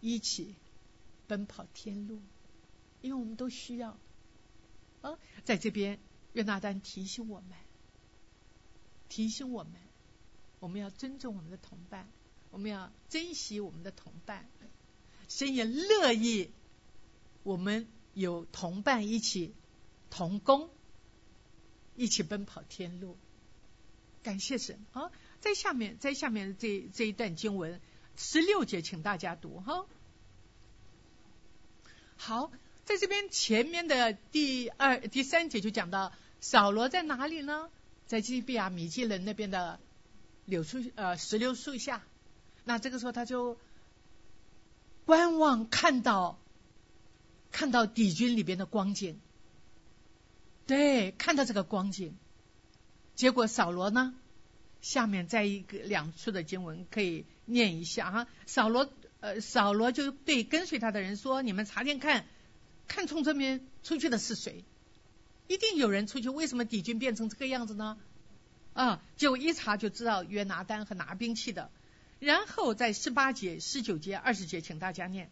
[0.00, 0.54] 一起
[1.26, 2.20] 奔跑天路，
[3.00, 3.96] 因为我们都需要
[5.04, 5.98] 啊，在这边
[6.32, 7.50] 约拿丹提醒我们，
[9.10, 9.74] 提醒我们，
[10.60, 12.08] 我们要尊重我们的同伴，
[12.50, 14.48] 我们要珍惜我们的同伴，
[15.28, 16.50] 神也乐意
[17.42, 19.54] 我们有同伴一起
[20.08, 20.70] 同工，
[21.96, 23.18] 一起奔跑天路。
[24.22, 25.12] 感谢神啊！
[25.40, 27.78] 在下面，在下面这这一段经文。
[28.16, 29.84] 十六节，请大家读哈。
[32.16, 32.50] 好，
[32.84, 37.70] 在这边前面的第二、第三节就讲到扫罗在哪里呢？
[38.06, 39.80] 在基比亚米基人那边的
[40.44, 42.02] 柳树呃石榴树下。
[42.64, 43.58] 那这个时候他就
[45.06, 46.38] 观望，看到
[47.50, 49.18] 看到敌军里边的光景，
[50.66, 52.16] 对，看到这个光景。
[53.14, 54.14] 结果扫罗呢，
[54.82, 58.26] 下面在一个两处的经文可以念一下哈。
[58.44, 62.26] 扫罗呃，扫罗就对跟随他的人说：“你们查点看，
[62.86, 64.64] 看从这边出去的是谁？
[65.46, 66.28] 一定有人出去。
[66.28, 67.98] 为什么敌军变成这个样子呢？
[68.72, 71.70] 啊，就一查就知道约拿单和拿兵器的。”
[72.20, 75.30] 然后在十八节、十九节、二十节，请大家念。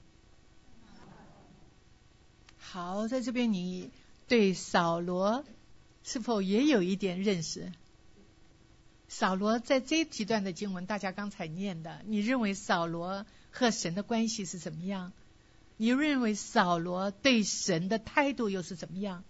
[2.59, 3.91] 好，在这边你
[4.29, 5.45] 对扫罗
[6.05, 7.73] 是否也有一点认识？
[9.09, 15.12] 扫罗在这几段的经文，大家刚才念的，你认为扫罗和神的关系是怎么样？
[15.83, 19.25] 你认为扫罗对神的态度又是怎么样？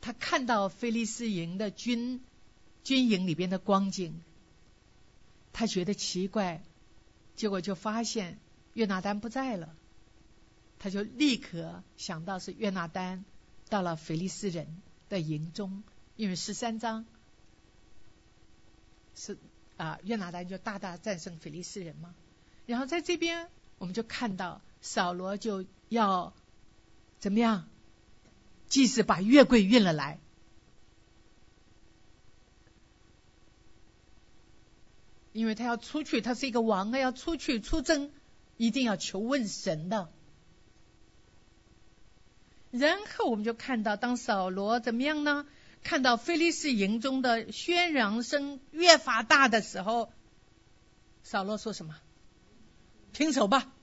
[0.00, 2.20] 他看到菲利斯营的军
[2.82, 4.20] 军营里边的光景。
[5.52, 6.60] 他觉得奇怪，
[7.36, 8.40] 结果就发现
[8.74, 9.76] 约拿丹不在了，
[10.80, 13.24] 他就立刻想到是约拿丹
[13.68, 15.84] 到了腓利斯人的营中，
[16.16, 17.06] 因为十三章
[19.14, 19.38] 是
[19.76, 22.12] 啊约拿丹就大大战胜腓利斯人嘛。
[22.66, 26.34] 然后在这边我们就看到扫罗就要
[27.18, 27.68] 怎么样，
[28.68, 30.20] 即使把月桂运了来。
[35.32, 38.10] 因为他要出去，他是一个王啊，要出去出征，
[38.56, 40.10] 一定要求问神的。
[42.72, 45.46] 然后我们就看到，当扫罗怎么样呢？
[45.84, 50.12] 看到菲利士营中的喧嚷声越发大的时候，
[51.22, 51.96] 扫罗说什么？
[53.18, 53.74] 停手吧！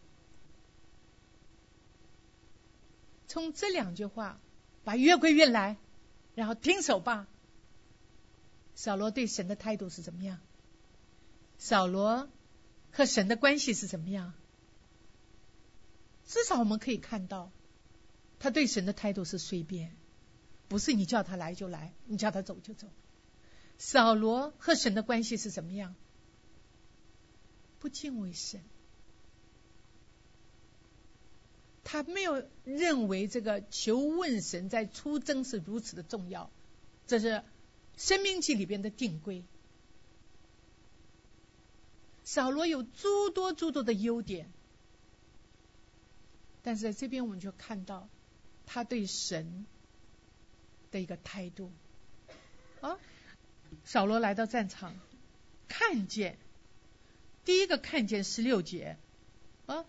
[3.27, 4.39] 从这两句话，
[4.85, 5.75] 把约柜运来，
[6.35, 7.27] 然后停手吧。
[8.75, 10.39] 扫罗对神的态度是怎么样？
[11.57, 12.29] 扫罗
[12.93, 14.33] 和神的关系是怎么样？
[16.25, 17.51] 至少我们可以看到，
[18.39, 19.93] 他对神的态度是随便，
[20.69, 22.87] 不是你叫他来就来，你叫他走就走。
[23.77, 25.93] 扫罗和神的关系是怎么样？
[27.79, 28.63] 不敬畏神，
[31.85, 36.51] 他没有认为这个求问神在出征是如此的重要，
[37.05, 37.43] 这是
[37.95, 39.45] 生命记里边的定规。
[42.23, 44.51] 扫罗有诸多诸多的优点，
[46.63, 48.09] 但是在这边我们就看到
[48.65, 49.67] 他对神
[50.89, 51.71] 的一个态度。
[52.81, 52.97] 啊，
[53.83, 54.99] 扫罗来到战场，
[55.67, 56.39] 看见
[57.45, 58.97] 第一个看见十六节，
[59.67, 59.85] 啊，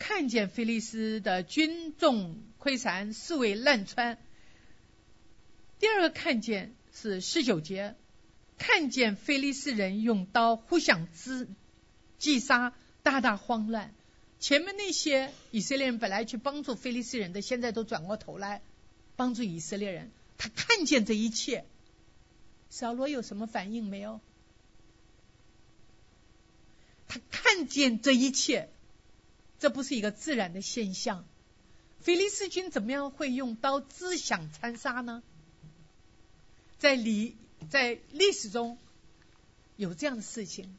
[0.00, 4.18] 看见菲利斯的军众溃散，四围烂穿。
[5.78, 7.94] 第二个看见是十九节，
[8.56, 11.48] 看见菲利斯人用刀互相支。
[12.18, 13.94] 击杀，大大慌乱。
[14.40, 18.62] 前面那些以色列人本来去帮助菲利斯人的，现在都转过头来
[19.16, 20.10] 帮助以色列人。
[20.38, 21.66] 他看见这一切，
[22.70, 24.20] 扫罗有什么反应没有？
[27.06, 28.70] 他看见这一切，
[29.60, 31.24] 这不是一个自然的现象。
[32.00, 35.22] 菲利斯军怎么样会用刀自相残杀呢？
[36.78, 37.36] 在历
[37.68, 38.78] 在历史中
[39.76, 40.76] 有这样的事情。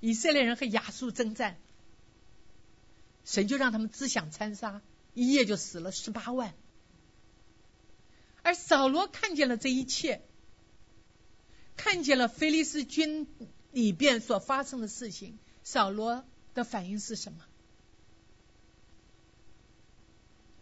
[0.00, 1.58] 以色列人和亚述征战，
[3.24, 4.80] 神就让他们自相残杀，
[5.12, 6.54] 一夜就死了十八万。
[8.42, 10.22] 而扫罗看见了这一切，
[11.76, 13.28] 看见了菲利斯军
[13.72, 17.44] 里边所发生的事情，扫罗的反应是什么？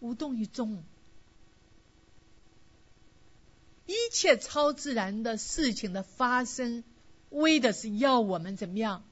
[0.01, 0.83] 无动于衷。
[3.87, 6.85] 一切超自然的事情的发生，
[7.31, 9.05] 为的是要我们怎么样？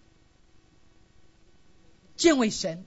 [2.16, 2.84] 敬畏神，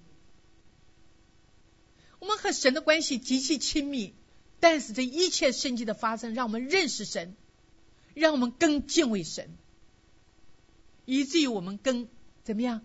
[2.19, 4.13] 我们和神的关系极其亲密，
[4.59, 7.35] 但是这一切圣迹的发生，让我们认识神，
[8.13, 9.55] 让我们更敬畏神，
[11.05, 12.07] 以至于我们更
[12.43, 12.81] 怎么样，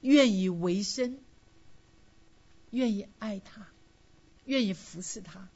[0.00, 1.18] 愿意为生，
[2.70, 3.68] 愿意爱他，
[4.48, 5.48] 愿意服侍他，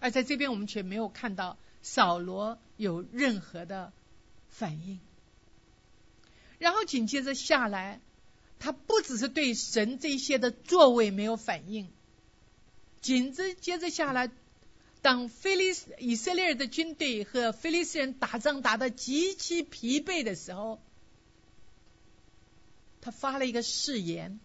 [0.00, 3.92] 而在这边我们却没有看到扫罗有任何的
[4.48, 4.98] 反应，
[6.58, 8.00] 然后紧接着下来。
[8.60, 11.88] 他不只是对神这些的座位没有反应，
[13.00, 14.32] 紧着接着下来，
[15.00, 20.80] 当菲利斯以色列的军队和菲利斯人打仗打得极其疲惫的时候，
[23.00, 24.40] 他发了一个誓言，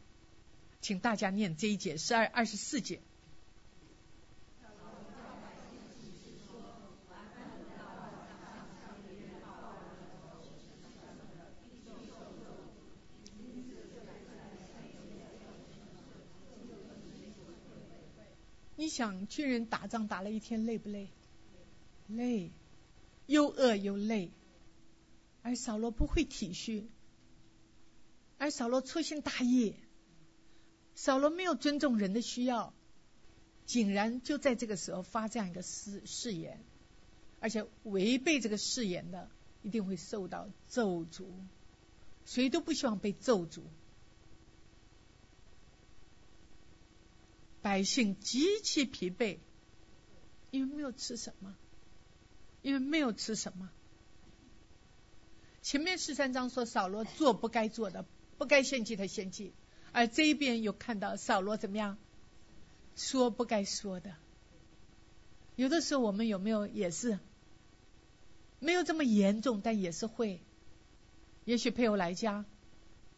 [0.80, 3.02] 请大家念这一节，十二二十四节。
[18.84, 21.08] 你想军人打仗打了一天累不累？
[22.08, 22.52] 累，
[23.28, 24.30] 又饿又累。
[25.42, 26.84] 而扫罗不会体恤，
[28.38, 29.76] 而扫罗粗心大意，
[30.96, 32.74] 扫罗没有尊重人的需要，
[33.66, 36.62] 竟然就在这个时候发这样一个誓誓言，
[37.40, 39.30] 而且违背这个誓言的，
[39.62, 41.28] 一定会受到咒诅。
[42.26, 43.62] 谁都不希望被咒诅。
[47.64, 49.40] 百姓极其疲惫，
[50.52, 51.56] 因为没有吃什么，
[52.62, 53.72] 因为没有吃什么。
[55.62, 58.06] 前面十三章说扫罗做不该做的，
[58.38, 59.54] 不该献祭的献祭，
[59.94, 61.98] 而这一边又看到扫罗怎么样，
[62.98, 64.14] 说不该说的。
[65.56, 67.18] 有的时候我们有没有也是
[68.60, 70.42] 没有这么严重，但也是会。
[71.46, 72.44] 也许配偶来家，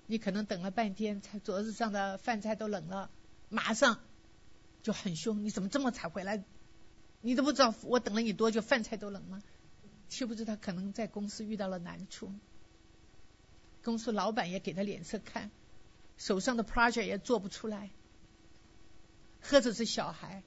[0.05, 3.09] 你可能等了半天，才桌子上的饭菜都冷了，
[3.49, 3.99] 马上。
[4.85, 6.43] 就很凶，你怎么这么才回来？
[7.21, 9.41] 你都不知道我等了你多久，饭菜都冷了。
[10.09, 12.31] 岂不知他可能在公司遇到了难处，
[13.83, 15.49] 公司老板也给他脸色看，
[16.17, 17.89] 手上的 project 也做不出来。
[19.41, 20.43] 或者是小孩，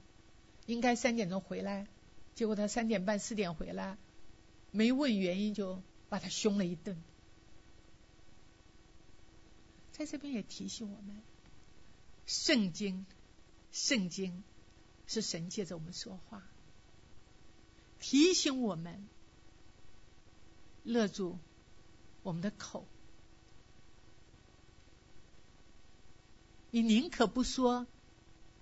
[0.67, 1.89] 应该三点钟回来，
[2.33, 3.97] 结果他三点半四点回来，
[4.71, 7.03] 没问原因就把他凶了一顿。
[9.91, 11.21] 在这边也提醒我们，
[12.25, 13.05] 圣经。
[13.71, 14.43] 圣经
[15.07, 16.43] 是神借着我们说话，
[17.99, 19.07] 提醒我们
[20.83, 21.37] 勒住
[22.23, 22.85] 我们的口。
[26.71, 27.87] 你宁可不说，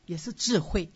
[0.06, 0.89] 也是智慧；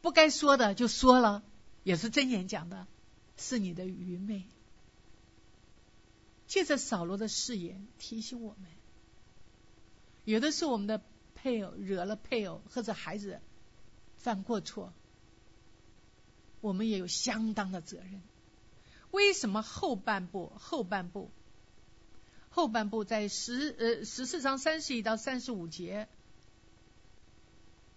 [0.00, 1.42] 不该说的就说了，
[1.84, 2.86] 也是真言讲的，
[3.36, 4.44] 是你的愚昧。
[6.46, 8.70] 借着扫罗的誓言提醒我们，
[10.24, 11.02] 有的是我们的。
[11.42, 13.40] 配偶惹了配偶或者孩子
[14.16, 14.92] 犯过错，
[16.60, 18.20] 我们也有相当的责任。
[19.10, 21.30] 为什么后半部后半部
[22.50, 26.08] 后半部在十呃十四章三十一到三十五节，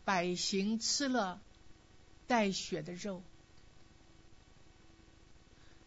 [0.06, 1.41] 百姓吃了
[2.27, 3.23] 带血的肉，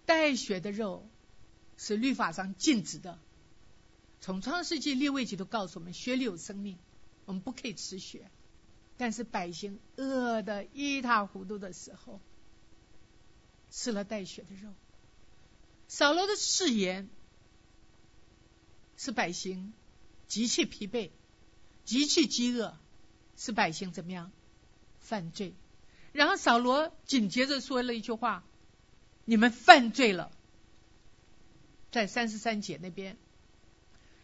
[0.05, 1.07] 带血的肉
[1.77, 3.19] 是律法上禁止的。
[4.21, 6.79] 从创世纪、立位记都告诉我们，血里有生命。
[7.27, 8.31] 我们不可以吃血，
[8.97, 12.21] 但是百姓饿得一塌糊涂的时候，
[13.71, 14.73] 吃了带血的肉。
[15.89, 17.09] 扫罗的誓言
[18.97, 19.73] 是百姓
[20.29, 21.11] 极其疲惫、
[21.85, 22.77] 极其饥饿，
[23.37, 24.31] 使百姓怎么样
[25.01, 25.55] 犯罪？
[26.13, 28.45] 然后扫罗紧接着说了一句话
[29.25, 30.31] ：“你们犯罪了。”
[31.91, 33.17] 在三十三节那边。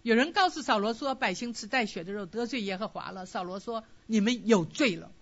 [0.02, 5.12] 有人告诉扫罗说：“百姓吃带血的肉，得罪耶和华了。”扫罗说：“你们有罪了。”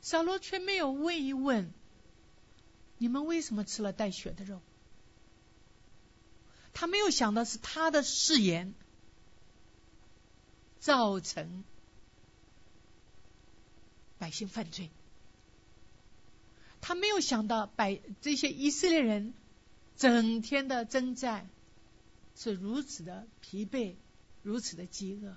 [0.00, 1.72] 扫罗却没有问一问
[2.98, 4.60] ：“你们为什么吃了带血的肉？”
[6.72, 8.72] 他没有想到是他的誓言
[10.78, 11.64] 造成
[14.18, 14.90] 百姓犯罪。
[16.80, 19.34] 他没有想到百这些以色列人
[19.96, 21.50] 整天的征战。
[22.38, 23.96] 是如此的疲惫，
[24.44, 25.36] 如此的饥饿。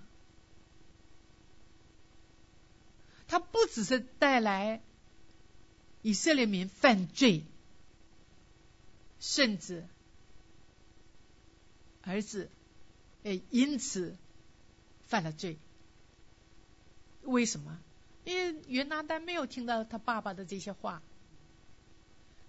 [3.27, 4.83] 他不只是带来
[6.03, 7.43] 以色列民犯罪，
[9.19, 9.87] 甚至
[12.03, 12.51] 儿子
[13.23, 14.15] 也因此
[15.07, 15.57] 犯了罪。
[17.23, 17.79] 为什么？
[18.25, 21.01] 因为约拿丹没有听到他爸爸的这些话，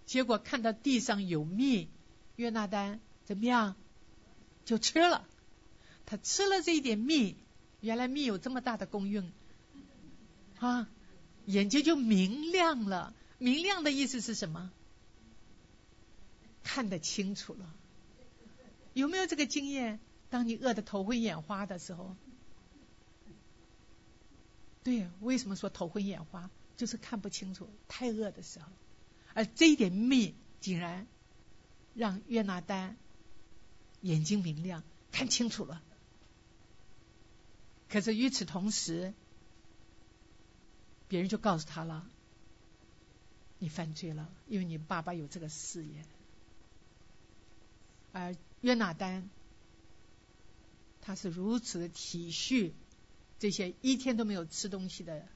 [0.04, 1.88] 结果看到地上有蜜，
[2.36, 3.76] 约拿丹怎么样？
[4.64, 5.26] 就吃了，
[6.06, 7.36] 他吃了这一点蜜，
[7.80, 9.30] 原来蜜有这么大的功用
[10.58, 10.88] 啊，
[11.46, 13.14] 眼睛就明亮了。
[13.38, 14.70] 明亮的意思是什么？
[16.62, 17.74] 看得清楚了。
[18.94, 19.98] 有没有这个经验？
[20.30, 22.14] 当你饿得头昏眼花的时候，
[24.84, 26.50] 对，为什么说头昏眼花？
[26.76, 28.66] 就是看不清楚，太饿的时候。
[29.34, 31.06] 而这一点蜜，竟然
[31.94, 32.96] 让约拿丹。
[34.02, 35.82] 眼睛明亮，看清楚了。
[37.88, 39.14] 可是与此同时，
[41.08, 42.08] 别人就告诉他了
[43.58, 46.04] ：“你犯罪了，因为你爸爸有这个誓言。”
[48.12, 49.30] 而约拿丹
[51.00, 52.72] 他是如此的体恤
[53.38, 55.26] 这些一天都没有吃东西的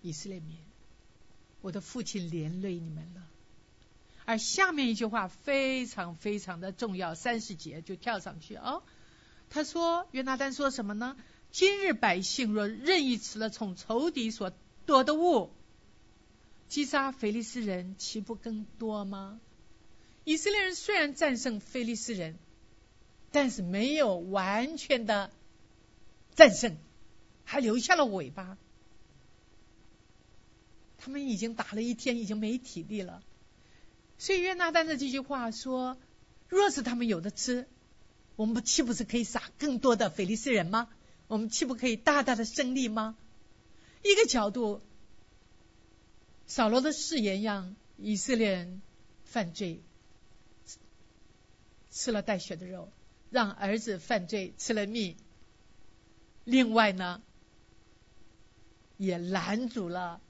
[0.00, 0.58] 以色列民。
[1.60, 3.28] 我的父亲连累你们了。
[4.32, 8.82] 而下面一句话非常非常的重要，三十节就跳上去哦。
[9.50, 11.18] 他说：“约拿丹说什么呢？
[11.50, 14.50] 今日百姓若任意吃了从仇敌所
[14.86, 15.50] 夺的物，
[16.70, 19.38] 击杀菲利斯人，岂不更多吗？
[20.24, 22.38] 以色列人虽然战胜菲利斯人，
[23.32, 25.30] 但是没有完全的
[26.34, 26.78] 战胜，
[27.44, 28.56] 还留下了尾巴。
[30.96, 33.22] 他们已经打了一天，已经没体力了。”
[34.22, 35.98] 所以约拿丹的这句话说
[36.46, 37.66] ：“若是他们有的吃，
[38.36, 40.88] 我们岂不是可以杀更多的菲利斯人吗？
[41.26, 43.16] 我们岂不可以大大的胜利吗？”
[44.04, 44.80] 一个角度，
[46.46, 48.80] 扫罗的誓言让以色列人
[49.24, 49.82] 犯罪，
[51.90, 52.92] 吃了带血的肉，
[53.28, 55.16] 让儿子犯罪吃了蜜。
[56.44, 57.20] 另外呢，
[58.98, 60.20] 也拦阻了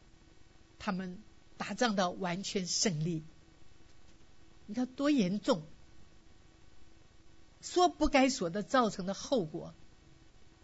[0.78, 1.18] 他们
[1.58, 3.22] 打仗的完全胜利。
[4.72, 5.64] 你看多严重！
[7.60, 9.74] 说不该说的造成的后果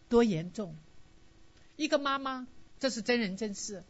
[0.08, 0.74] 多严重！
[1.76, 2.48] 一个妈妈，
[2.80, 3.84] 这是真人真事，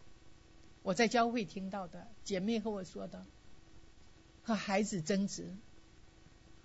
[0.82, 3.24] 我在教会听到的，姐妹和我说的，
[4.42, 5.54] 和孩子争执，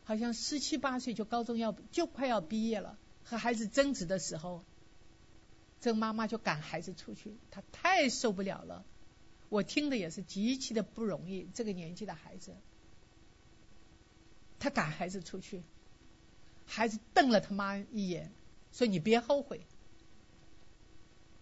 [0.03, 4.63] 好像十七八岁就高中要就快要毕业了，和孩子争执的时候，
[5.79, 8.83] 这个妈妈就赶孩子出去，她太受不了了。
[9.49, 12.55] 我听的也是极其的不容易，这个年纪的孩子。
[14.63, 15.61] 他赶孩子出去，
[16.65, 18.31] 孩子瞪了他妈一眼，
[18.71, 19.67] 说：“你别后悔。”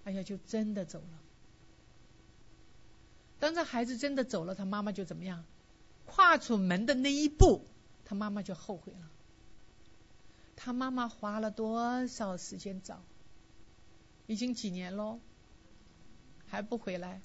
[0.05, 1.21] 哎呀，就真的走了。
[3.37, 5.45] 当这孩子真的走了，他妈妈就怎么样？
[6.07, 7.63] 跨出门的那一步，
[8.05, 9.11] 他妈妈就后悔了。
[10.55, 13.03] 他妈妈花了多少时间找？
[14.25, 15.19] 已经几年喽，
[16.47, 17.21] 还不回来。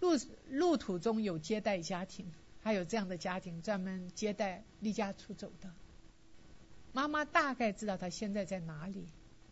[0.00, 2.32] 路路途中有接待家庭。
[2.62, 5.72] 还有这样的家庭专门接待离家出走的
[6.92, 9.06] 妈妈，大概知道他现在在哪里，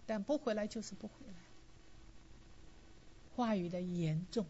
[0.06, 1.34] 但不回来就是不回来。
[3.34, 4.44] 话语的严重。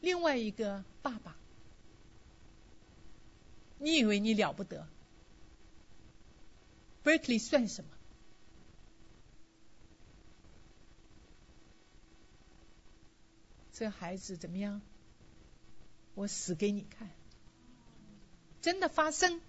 [0.00, 1.36] 另外一个爸爸，
[3.78, 4.88] 你以为你了不得
[7.04, 7.90] ？Berkeley 算什么？
[13.72, 14.80] 这孩子怎么样？
[16.14, 17.10] 我死给你看，
[18.60, 19.40] 真的发生，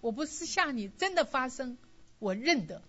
[0.00, 1.78] 我不是吓你，真的发生，
[2.18, 2.82] 我认得。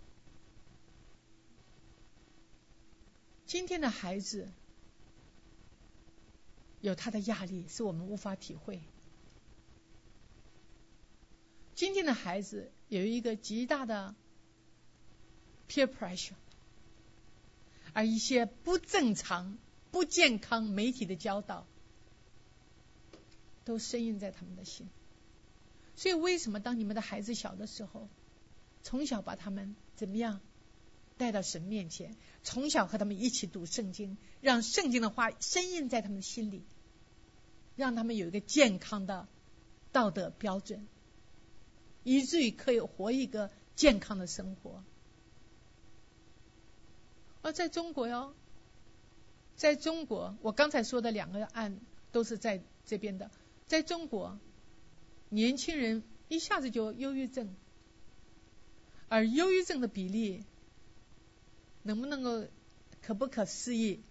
[3.46, 4.52] 今天的孩子
[6.82, 8.82] 有他的压力，是我们无法体会。
[11.74, 14.14] 今天的孩子有一个极大的
[15.68, 16.34] peer pressure，
[17.94, 19.56] 而一些不正常、
[19.90, 21.66] 不健康媒体的教导。
[23.68, 24.88] 都深印在他们的心，
[25.94, 28.08] 所以为什么当你们的孩子小的时候，
[28.82, 30.40] 从小把他们怎么样
[31.18, 36.64] 带到神面前，从小和他们一起读圣经，让圣经的话深印在他们心里，
[37.76, 39.28] 让他们有一个健康的
[39.92, 40.88] 道德标准，
[42.04, 44.82] 以至于可以活一个健康的生活。
[47.42, 48.34] 而在中国哟，
[49.56, 51.78] 在中国，我刚才说的两个案
[52.12, 53.30] 都是在这边的。
[53.68, 54.38] 在中国，
[55.28, 57.54] 年轻人一下子就忧郁症，
[59.08, 60.42] 而忧郁症的比例
[61.82, 62.46] 能不能够
[63.02, 64.02] 可不可思议？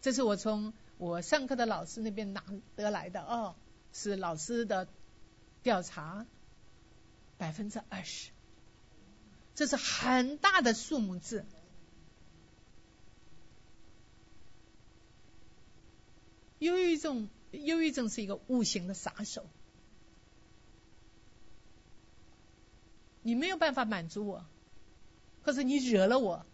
[0.00, 2.44] 这是我从我上课的老师那边拿
[2.74, 3.54] 得来的哦，
[3.92, 4.88] 是老师的
[5.62, 6.26] 调查，
[7.36, 8.30] 百分之二十，
[9.54, 11.44] 这是很大的数目字。
[16.58, 17.28] 忧郁症。
[17.50, 19.46] 忧郁症是一个无形的杀手，
[23.22, 24.44] 你没有办法满足我，
[25.42, 26.44] 可是你惹了我，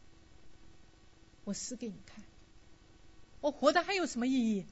[1.44, 2.24] 我死给你看，
[3.40, 4.66] 我活的还有什么意义？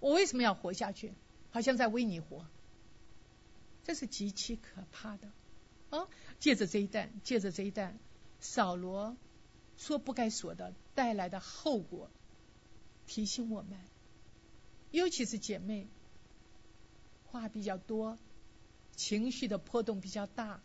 [0.00, 1.12] 我为什么要活下去？
[1.50, 2.46] 好像在为你活，
[3.84, 5.30] 这是极其可怕的
[5.90, 6.08] 啊！
[6.38, 7.98] 借着这一段，借着这一段，
[8.40, 9.16] 扫罗
[9.76, 12.10] 说不该说的带来的后果，
[13.06, 13.78] 提醒我们。
[14.90, 15.88] 尤其是姐妹，
[17.24, 18.18] 话比较多，
[18.94, 20.60] 情绪的波动比较大，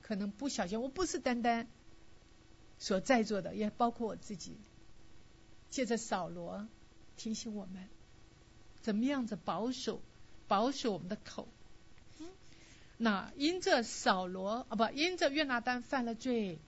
[0.00, 0.80] 可能不小心。
[0.80, 1.68] 我不是单单
[2.78, 4.56] 所在座的，也包括我自己。
[5.70, 6.68] 借着扫罗
[7.16, 7.88] 提醒我们，
[8.82, 10.02] 怎么样子保守
[10.46, 11.48] 保守我们的口。
[12.98, 16.58] 那因着扫罗啊不，因着约拿丹犯了罪，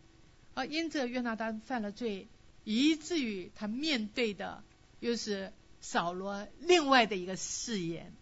[0.54, 2.28] 啊因着约拿丹犯了罪，
[2.64, 4.64] 以至于他面对的
[5.00, 5.52] 又是
[5.84, 8.14] 扫罗另外的一个誓言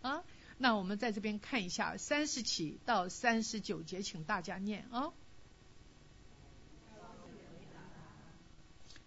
[0.00, 0.24] 啊。
[0.58, 5.12] 那我们在这边看一下三十起到三十九节，请大家念啊。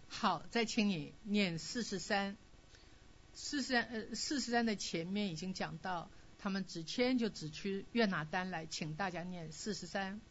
[0.08, 2.38] 好，再请你念四十三，
[3.34, 6.10] 四十三呃四十三的前面已经讲到，
[6.40, 10.22] 他们只签就只去约拿单来，请大家念四十三。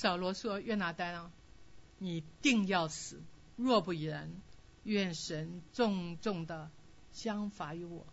[0.00, 1.30] 扫罗说：“约拿丹啊，
[1.98, 3.22] 你定要死！
[3.56, 4.32] 若不然，
[4.82, 6.70] 愿神重重的
[7.12, 8.06] 相罚于我。”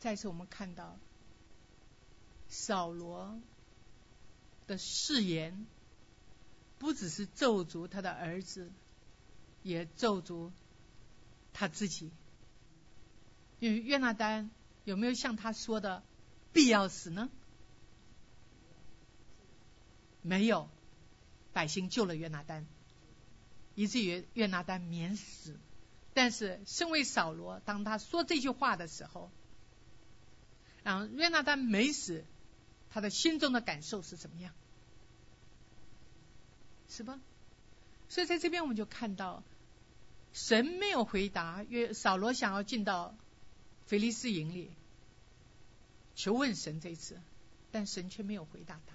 [0.00, 0.98] 再次，我们看到
[2.48, 3.38] 扫罗
[4.66, 5.66] 的誓言，
[6.78, 8.72] 不只是咒诅他的儿子，
[9.62, 10.52] 也咒诅
[11.52, 12.10] 他自己。
[13.60, 14.50] 因为约拿丹
[14.84, 16.02] 有没有像他说的
[16.54, 17.28] 必要死呢？
[20.26, 20.70] 没有，
[21.52, 22.66] 百姓救了约拿丹，
[23.74, 25.54] 以至于约拿丹免死。
[26.14, 29.30] 但是身为扫罗，当他说这句话的时候，
[30.82, 32.24] 然后约拿丹没死，
[32.88, 34.54] 他的心中的感受是怎么样？
[36.88, 37.20] 是吧？
[38.08, 39.42] 所以在这边我们就看到，
[40.32, 43.14] 神没有回答约扫罗想要进到
[43.86, 44.70] 腓利斯营里
[46.14, 47.20] 求问神这一次，
[47.72, 48.94] 但神却没有回答他。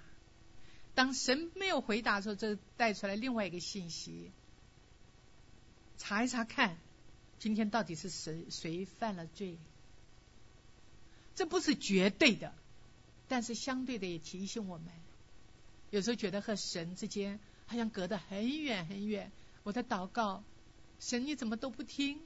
[1.00, 4.30] 当神没有回答的时候，这带出来另外一个信息：
[5.96, 6.76] 查一查看，
[7.38, 9.56] 今天到底是谁谁犯了罪？
[11.34, 12.52] 这不是绝对的，
[13.28, 14.88] 但是相对的也提醒我们，
[15.88, 19.32] 有时候觉得和神之间好像隔得很远很远。
[19.62, 20.44] 我在祷告，
[20.98, 22.20] 神你怎么都不听？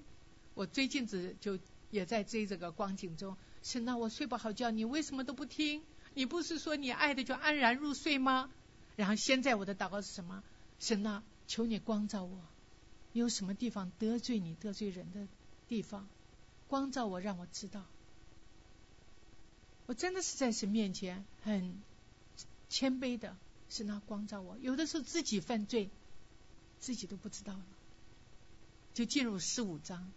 [0.54, 1.60] 我最近只就
[1.92, 5.84] 也在追这个光景中，神啊，我睡不好觉，你为什么都不听？
[6.14, 8.50] 你不是说你爱的就安然入睡吗？
[8.96, 10.42] 然后现在我的祷告是什么？
[10.78, 12.40] 神啊，求你光照我，
[13.12, 15.26] 有什么地方得罪你、得罪人的
[15.68, 16.08] 地方，
[16.68, 17.84] 光照我，让我知道。
[19.86, 21.80] 我真的是在神面前很
[22.68, 23.36] 谦卑的，
[23.68, 24.56] 神啊，光照我。
[24.58, 25.90] 有的时候自己犯罪，
[26.80, 27.64] 自己都不知道了，
[28.94, 30.10] 就进入十五章，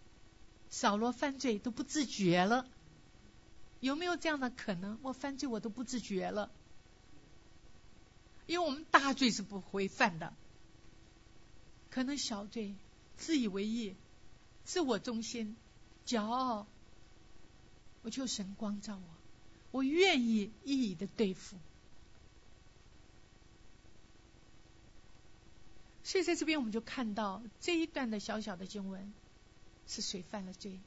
[0.70, 2.66] 扫罗犯罪都不自觉了。
[3.80, 4.98] 有没有这样的可能？
[5.02, 6.50] 我犯罪我都不自觉了，
[8.48, 10.34] 因为我们大罪是不会犯的，
[11.90, 12.74] 可能小罪
[13.18, 13.94] 自以为意、
[14.64, 15.54] 自我中心、
[16.06, 16.66] 骄傲，
[18.02, 19.02] 我求神光照我，
[19.70, 21.58] 我愿意一一的对付。
[26.02, 29.12] 所以在这边我们就看到这一段的小小的经文，
[29.86, 30.80] 是谁犯了罪？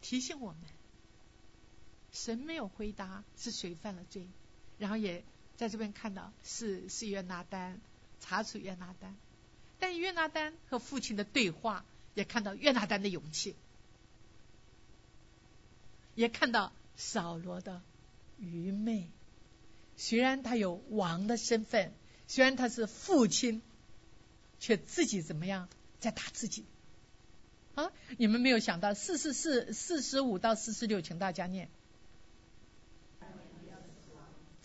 [0.00, 0.60] 提醒我们，
[2.16, 4.26] 神没有回答是谁犯了罪，
[4.78, 5.22] 然后也
[5.58, 7.78] 在这边看到是是约拿丹
[8.20, 9.14] 查处约拿丹，
[9.78, 13.54] 但约拿丹和父亲的对话也看到约拿丹的勇气，
[16.14, 17.82] 也看到扫罗的
[18.38, 19.10] 愚昧。
[19.98, 21.92] 虽然他有王的身份，
[22.26, 23.60] 虽然他是父亲，
[24.58, 25.68] 却自己怎么样
[26.00, 26.64] 在打自己。
[27.74, 27.92] 啊！
[28.16, 31.68] 你们没有想到四十四、四十五到四十六，请大家念。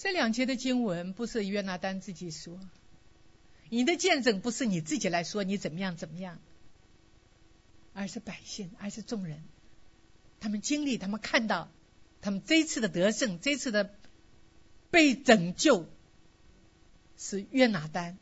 [0.02, 2.60] 这两节的经文不是约拿丹自己说，
[3.70, 6.39] 你的见证不是你自己来说你怎么样怎么样，
[7.93, 9.43] 而是百姓，而是众人，
[10.39, 11.70] 他们经历，他们看到，
[12.20, 13.93] 他们这次的得胜，这次的
[14.89, 15.88] 被拯救，
[17.16, 18.18] 是约拿丹，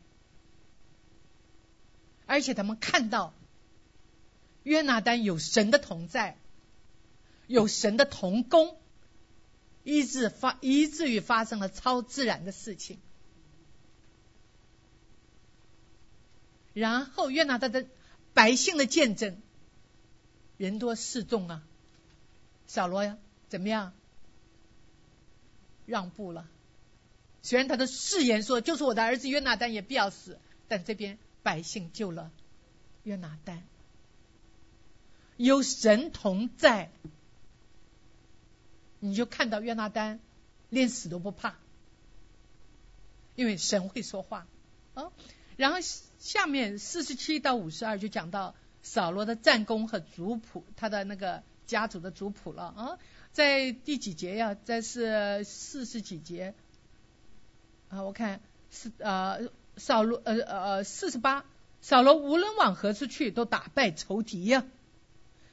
[2.26, 3.32] 而且他们看到。
[4.64, 6.36] 约拿丹有神的同在，
[7.46, 8.76] 有神的同工，
[9.82, 12.98] 以致发以至于发生了超自然的事情。
[16.72, 17.86] 然后约拿丹的
[18.32, 19.40] 百姓的见证，
[20.56, 21.62] 人多势众啊，
[22.66, 23.18] 扫罗呀
[23.48, 23.92] 怎么样？
[25.86, 26.48] 让步了。
[27.42, 32.30] 虽然他的誓言说就是我的儿子约拿丹也必要死，但这边百姓救了
[33.02, 33.64] 约拿丹。
[35.36, 36.92] 有神同在，
[39.00, 40.20] 你就看到约拿丹
[40.68, 41.56] 连死都不怕，
[43.34, 44.46] 因为神会说话
[44.94, 45.10] 啊。
[45.56, 45.78] 然后
[46.18, 52.98] 下面四十七到五十二就讲到扫罗的战功和族谱，他的那个家族的族谱了啊。
[53.32, 54.56] 在第几节呀？
[54.64, 56.54] 在是四十几节
[57.88, 58.02] 啊？
[58.02, 58.40] 我看
[58.70, 61.44] 是呃扫罗呃呃四十八，
[61.80, 64.64] 扫罗无论往何处去，都打败仇敌呀。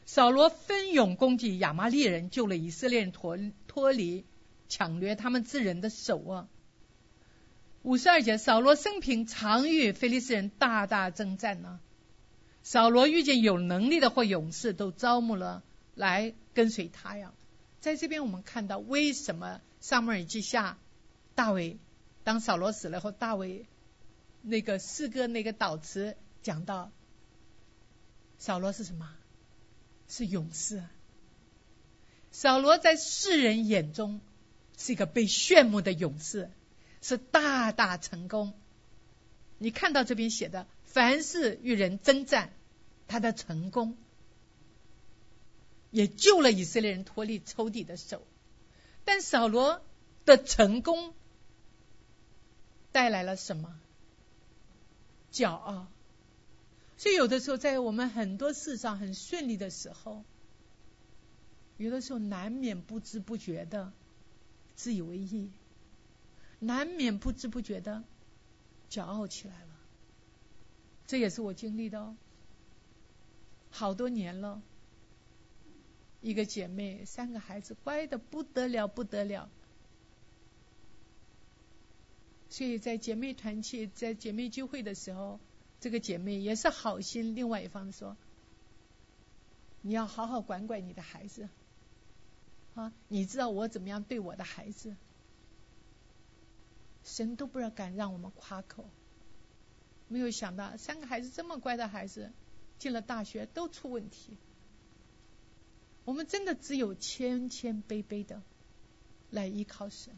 [0.07, 3.37] 扫罗奋勇攻击亚玛利人，救了以色列人脱
[3.67, 4.23] 脱离
[4.69, 6.47] 抢掠他们之人的手啊。
[7.83, 11.81] 五十二节，扫罗生平常与菲利斯人大大征战呢。
[12.63, 15.61] 扫罗遇见有能力的或勇士，都招募了
[15.93, 17.33] 来跟随他呀。
[17.81, 20.77] 在这边我们看到，为什么撒母耳记下
[21.35, 21.79] 大卫
[22.23, 23.65] 当扫罗死了后，大卫
[24.41, 26.91] 那个诗歌那个导词讲到，
[28.37, 29.13] 扫罗是什么？
[30.07, 30.91] 是勇士啊。
[32.31, 34.21] 扫罗在世人眼中
[34.77, 36.51] 是一个被炫目的勇士，
[37.01, 38.53] 是大大成功。
[39.57, 42.53] 你看到这边写的，凡是与人征战。
[43.09, 43.95] 他的成功
[45.91, 48.27] 也救了以色列人脱离仇敌的手，
[49.05, 49.81] 但扫罗
[50.25, 51.13] 的成功
[52.91, 53.79] 带来了什么？
[55.31, 55.87] 骄傲。
[56.97, 60.23] 所以有的时候，在我们很多事上很顺利的时候，
[61.77, 63.93] 有的时候难免不知不觉的
[64.75, 65.51] 自以为意，
[66.59, 68.03] 难免不知不觉的
[68.89, 69.67] 骄傲起来了。
[71.05, 72.17] 这也是我经历的哦。
[73.69, 74.61] 好多年了，
[76.19, 79.49] 一个姐妹，三个孩子，乖的不得了，不得了。
[82.49, 85.39] 所以在姐妹团契、在姐妹聚会的时候，
[85.79, 87.35] 这个姐妹也是好心。
[87.35, 88.17] 另外一方说
[89.81, 91.49] ：“你要好好管管你的孩子，
[92.75, 94.95] 啊，你知道我怎么样对我的孩子？
[97.03, 98.89] 神都不知道敢让我们夸口，
[100.07, 102.31] 没有想到三个孩子这么乖的孩子。”
[102.79, 104.37] 进了大学都出问题，
[106.05, 108.43] 我们真的只有谦谦卑卑的
[109.31, 110.15] 来依靠神。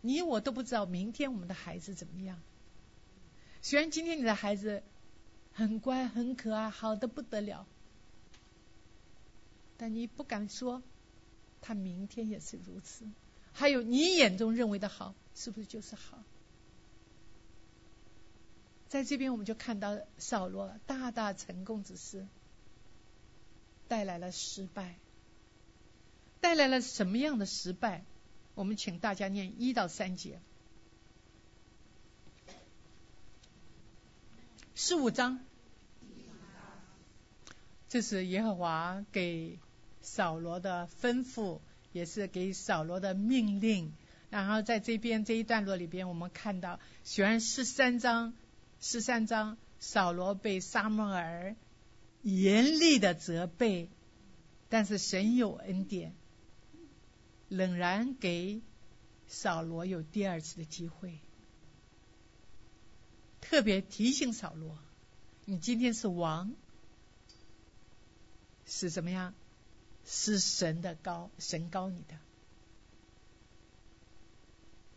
[0.00, 2.40] 你我都不知道明天我们的孩子怎么样。
[3.62, 4.82] 虽然今天你的孩子
[5.52, 7.64] 很乖、很可爱、好的不得了，
[9.76, 10.82] 但你不敢说
[11.60, 13.08] 他明天也是如此。
[13.52, 16.22] 还有你眼中认为的好，是不是就是好？
[18.88, 22.26] 在这边，我们就看到扫罗大大成功之事，
[23.88, 24.98] 带来了失败，
[26.40, 28.04] 带来了什么样的失败？
[28.54, 30.40] 我们请大家念一到三节，
[34.74, 35.40] 十五章，
[37.88, 39.58] 这是耶和华给
[40.00, 41.60] 扫罗的吩咐，
[41.92, 43.92] 也是给扫罗的命令。
[44.30, 48.34] 然后在这边这一段落里边，我们看到，虽然十三章。
[48.84, 51.54] 十三章，扫罗被撒母耳
[52.22, 53.88] 严厉的责备，
[54.68, 56.16] 但是神有恩典，
[57.48, 58.60] 仍然给
[59.28, 61.20] 扫罗有第二次的机会，
[63.42, 64.78] 特别提醒扫罗：
[65.44, 66.54] 你今天是王，
[68.64, 69.34] 是怎么样？
[70.04, 72.16] 是神的高，神高你的，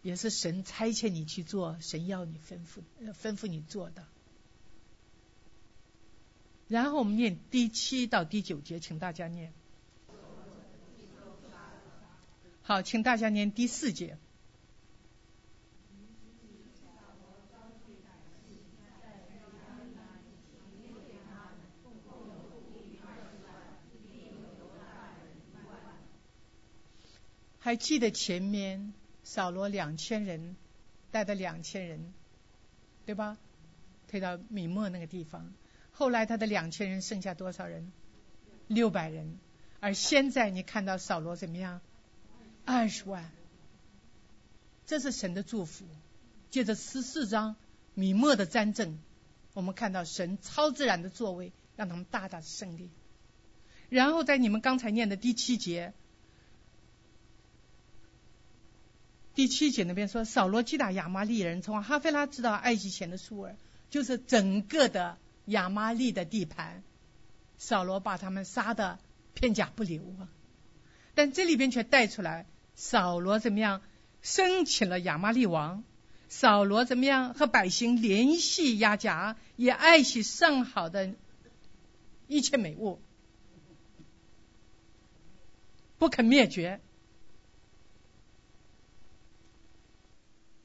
[0.02, 2.82] 也是神差遣你去做，神要你吩咐
[3.14, 4.08] 吩咐你做的。
[6.68, 9.54] 然后我们念第七到第九节，请大家念。
[12.64, 14.18] 好，请大家念第四节。
[27.66, 28.94] 还记得前面？
[29.24, 30.56] 扫罗两千人
[31.10, 32.14] 带的两千人，
[33.08, 33.40] 对吧？
[34.08, 35.52] 推到米莫那个地方。
[35.90, 37.92] 后来他的两千人剩下多少人？
[38.68, 39.40] 六百人。
[39.80, 41.82] 而现在你看到扫罗怎么样？
[42.66, 43.32] 二十万。
[44.86, 45.88] 这是神的祝福。
[46.52, 47.56] 借着十四章
[47.96, 49.00] 米莫的战争，
[49.54, 52.92] 我们看到神超自然的作为，让他们大大的胜利。
[53.90, 55.96] 然后在你们刚才念的第七节。
[59.36, 63.58] 第七节那边说，扫罗击打亚玛利人，从哈菲拉直到埃及前的苏尔，
[63.90, 66.84] 就是整个的亚玛利的地盘，
[67.58, 68.98] 扫罗把他们杀的
[69.34, 70.30] 片甲不留啊。
[71.14, 73.82] 但这里边却带出来，扫罗怎么样
[74.22, 75.84] 生起了亚玛利王？
[76.30, 81.14] 扫罗怎么样和百姓联系亚甲，也爱惜上好的
[82.28, 83.00] 一切美物，
[85.98, 86.80] 不肯灭绝。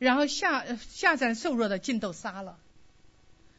[0.00, 2.58] 然后下下战瘦弱的尽都杀了，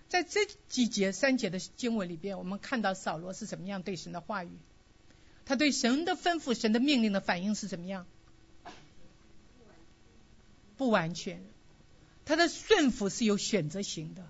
[0.10, 4.50] 在这几节三节的经文里边，我们看到扫罗是怎么样对神的话语。
[5.46, 8.08] 他对神的吩咐、神的命令的反应是怎么样？
[10.78, 11.44] 不完全，
[12.26, 14.26] 他的顺服是有选择性的。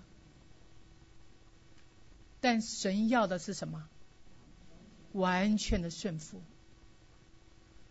[2.42, 3.88] 但神要的是什么？
[5.12, 6.42] 完全的顺服。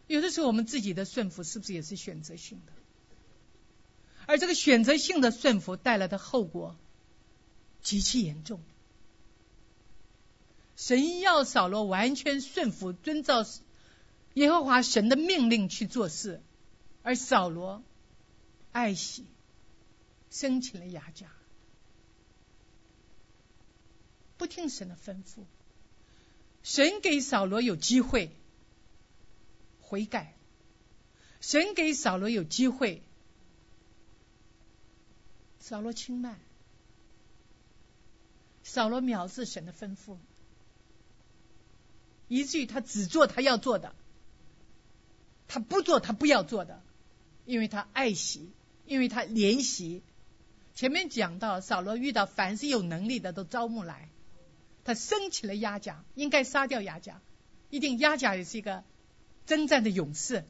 [0.05, 2.73] 有的时候我们自己的顺服是不是也是选择性的？
[4.27, 6.75] 而这个选择性的顺服带来的后果
[7.81, 8.61] 极其严重。
[10.75, 13.45] 神要扫罗完全顺服、遵照
[14.33, 16.41] 耶和华神的命令去做事，
[17.03, 17.83] 而扫罗
[18.71, 19.25] 爱惜，
[20.29, 21.27] 生起了雅甲。
[24.37, 25.43] 不听神的吩咐，
[26.63, 28.35] 神给扫罗有机会
[29.81, 30.35] 悔改，
[31.41, 33.03] 神给扫罗有机会，
[35.61, 36.37] 扫罗轻慢，
[38.63, 40.17] 扫罗藐视神的吩咐，
[42.27, 43.95] 以至于他只做他要做的，
[45.47, 46.81] 他不做他不要做的，
[47.45, 48.51] 因为他爱惜，
[48.85, 50.01] 因为他怜惜。
[50.73, 54.09] 前面讲到，扫罗遇到凡是有能力的都招募来。
[54.83, 57.21] 他升起了亚甲，应该杀掉亚甲，
[57.69, 58.83] 一定亚甲也是一个
[59.45, 60.43] 征战的勇士。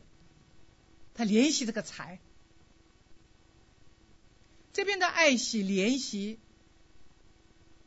[1.14, 2.20] 他怜惜这个财，
[4.74, 6.39] 这边的爱惜怜惜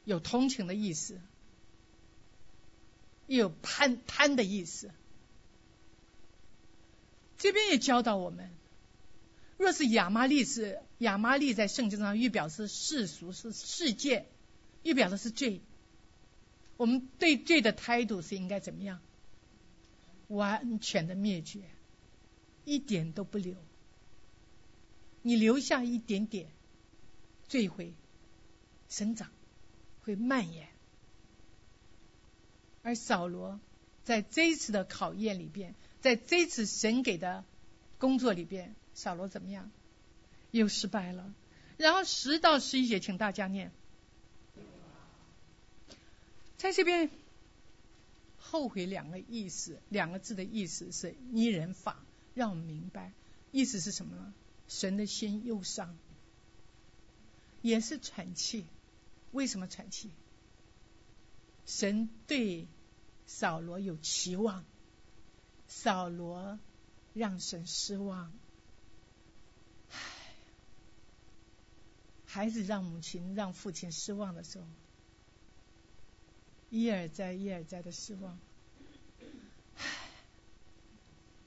[0.04, 1.20] 有同情的意思，
[3.26, 4.90] 也有贪贪的意思。
[7.38, 8.50] 这边也教导我们，
[9.56, 14.26] 若是亚麻利是亚麻利在圣经上预表是世俗是世界，
[14.82, 15.60] 预表的是罪。
[16.76, 19.00] 我们对罪的态度是应该怎么样？
[20.28, 21.60] 完全的灭绝，
[22.64, 23.54] 一点都不留。
[25.22, 26.48] 你留下一点点，
[27.48, 27.94] 罪会
[28.88, 29.30] 生长，
[30.02, 30.68] 会蔓延。
[32.82, 33.58] 而扫罗
[34.04, 37.44] 在这一次的考验里边，在这次神给的
[37.98, 39.70] 工作里边，扫罗怎么样？
[40.50, 41.32] 又失败了。
[41.76, 43.72] 然后十到十一节，请大家念。
[46.56, 47.10] 在这边，
[48.38, 53.12] 后悔两个意思，两个字的意思是拟人法，让我们明白
[53.50, 54.32] 意思是什么呢？
[54.68, 55.96] 神的心忧伤，
[57.64, 58.66] 也是喘气。
[59.32, 60.10] 为什么喘气？
[61.64, 62.68] 神对
[63.24, 64.66] 扫罗有期望，
[65.66, 66.58] 扫罗
[67.14, 68.30] 让神失望。
[72.26, 74.66] 孩子让母亲、让父亲失望的时候。
[76.68, 78.38] 一而再，一而再的失望，
[79.78, 79.86] 唉，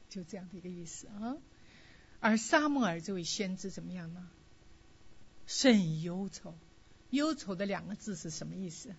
[0.09, 1.37] 就这样的一个意思啊。
[2.19, 4.27] 而沙漠尔这位先知怎么样呢？
[5.47, 6.53] 甚忧愁，
[7.09, 8.93] 忧愁的两个字是什么意思？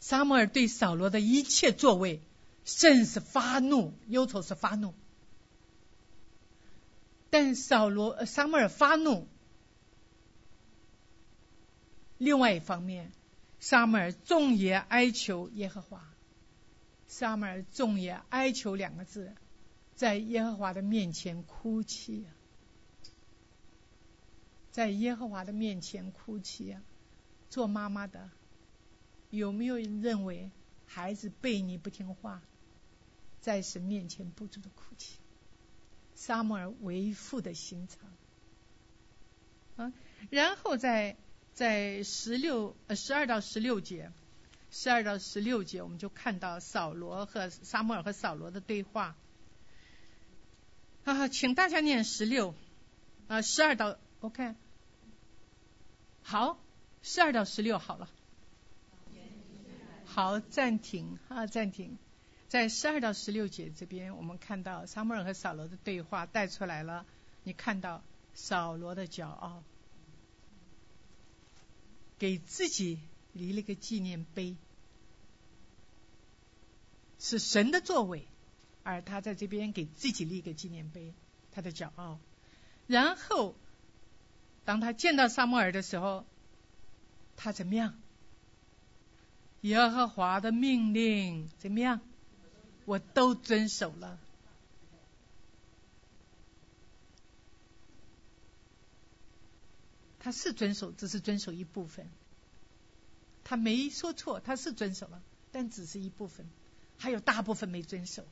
[0.00, 2.22] 沙漠尔对扫罗的一切作为，
[2.64, 4.94] 甚是发怒，忧愁是发怒。
[7.30, 9.28] 但扫罗、沙漠尔发怒，
[12.16, 13.12] 另外一方面。
[13.60, 16.08] 沙母尔众也哀求耶和华，
[17.08, 19.34] 沙母尔众也哀求两个字，
[19.96, 22.24] 在耶和华的面前哭泣，
[24.78, 26.76] 在耶和华的面前哭泣。
[27.50, 28.30] 做妈妈的
[29.30, 30.52] 有没有认为
[30.86, 32.40] 孩子背你不听话，
[33.40, 35.16] 在神面前不住的哭泣？
[36.14, 38.08] 沙母尔为父的心肠
[39.76, 39.92] 啊，
[40.30, 41.16] 然后在。
[41.54, 44.12] 在十六呃十二到十六节，
[44.70, 49.16] 十二到十六节，我们就看到扫罗和撒母耳和扫罗的对话。
[51.02, 52.54] 啊，请大家念十六
[53.26, 54.54] 啊，十二到 OK，
[56.30, 56.58] 好，
[57.00, 58.06] 十二到十六好了。
[60.04, 61.96] 好，暂停啊，暂停。
[62.48, 67.06] 在十二到十六节这边，我们看到撒母耳和扫罗的对话带出来了。
[67.44, 68.04] 你看到
[68.34, 69.62] 扫罗的骄傲。
[72.18, 73.00] 给自己
[73.32, 74.54] 立了个纪念碑，
[77.18, 78.28] 是神的作为，
[78.82, 81.14] 而他在这边给自己立个纪念碑，
[81.52, 82.18] 他的骄傲。
[82.86, 83.54] 然后，
[84.68, 86.26] 当他见到萨摩尔的时候，
[87.38, 87.98] 他怎么样？
[89.62, 92.02] 耶和华的命令怎么样？
[92.84, 94.18] 我都遵守了。
[100.18, 102.06] 他是遵守，只是遵守一部分。
[103.44, 106.46] 他没说错，他是遵守了，但只是一部分，
[106.98, 108.22] 还有大部分没遵守。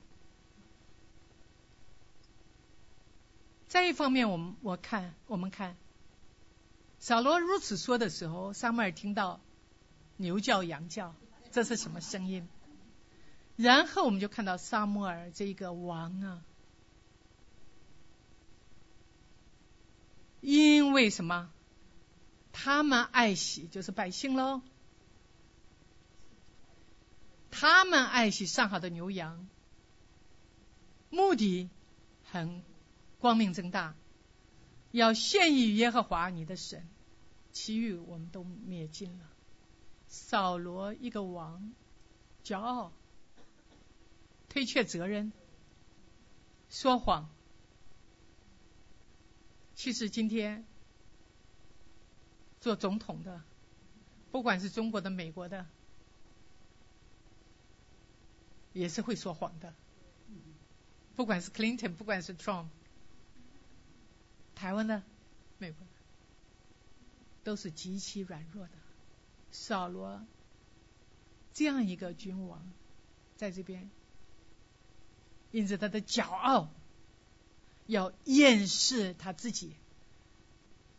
[3.68, 5.74] 再一方面，我们我看我们看，
[6.98, 9.40] 小罗如此说的时候，萨母尔听到
[10.16, 11.14] 牛叫羊叫，
[11.52, 12.48] 这是什么声音？
[13.56, 16.44] 然后我们就看到撒母耳这个王啊，
[20.40, 21.50] 因为什么？
[22.52, 24.62] 他们爱惜，就是百姓喽。
[27.50, 29.48] 他们爱惜上好的牛羊，
[31.10, 31.70] 目的
[32.24, 32.62] 很
[33.18, 33.94] 光明正大，
[34.96, 36.88] 要献于耶和华你的神。
[37.52, 39.30] 其余我们都灭尽了。
[40.08, 41.72] 扫罗一个王，
[42.44, 42.92] 骄傲，
[44.48, 45.32] 推却责任，
[46.68, 47.28] 说谎。
[49.74, 50.64] 其实今天。
[52.58, 53.42] 做总统的，
[54.32, 55.66] 不管是中国的、美国的，
[58.72, 59.72] 也是会说谎的。
[61.14, 62.66] 不管是 Clinton，不管是 Trump，
[64.56, 65.02] 台湾的、
[65.58, 65.86] 美国，
[67.44, 68.72] 都是极其软弱的。
[69.52, 70.26] 扫罗
[71.54, 72.60] 这样一个君王，
[73.36, 73.88] 在这边，
[75.52, 76.70] 因着他的骄傲，
[77.86, 79.76] 要掩饰他自己。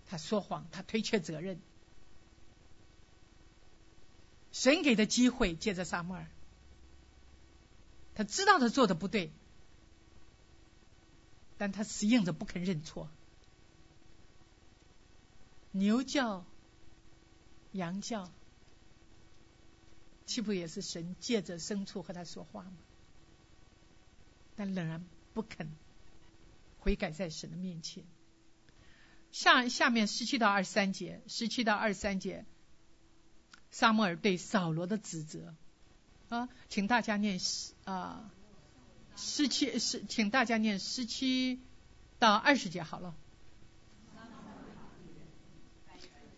[0.07, 1.59] 他说谎，他推却责任。
[4.53, 6.27] 神给的机会，借着撒母耳，
[8.15, 9.31] 他知道他做的不对，
[11.57, 13.09] 但他死硬着不肯认错。
[15.71, 16.45] 牛叫，
[17.71, 18.31] 羊叫，
[20.25, 22.73] 岂不也是神借着牲畜和他说话吗？
[24.55, 25.71] 但仍然不肯
[26.79, 28.03] 悔改在神的面前。
[29.31, 32.45] 下下面十七到二十三节，十七到二十三节，
[33.69, 35.53] 萨母尔对扫罗的指责
[36.29, 38.31] 啊，请大家念十啊
[39.15, 41.61] 十七十，请大家念十七
[42.17, 43.15] 到二十节好了。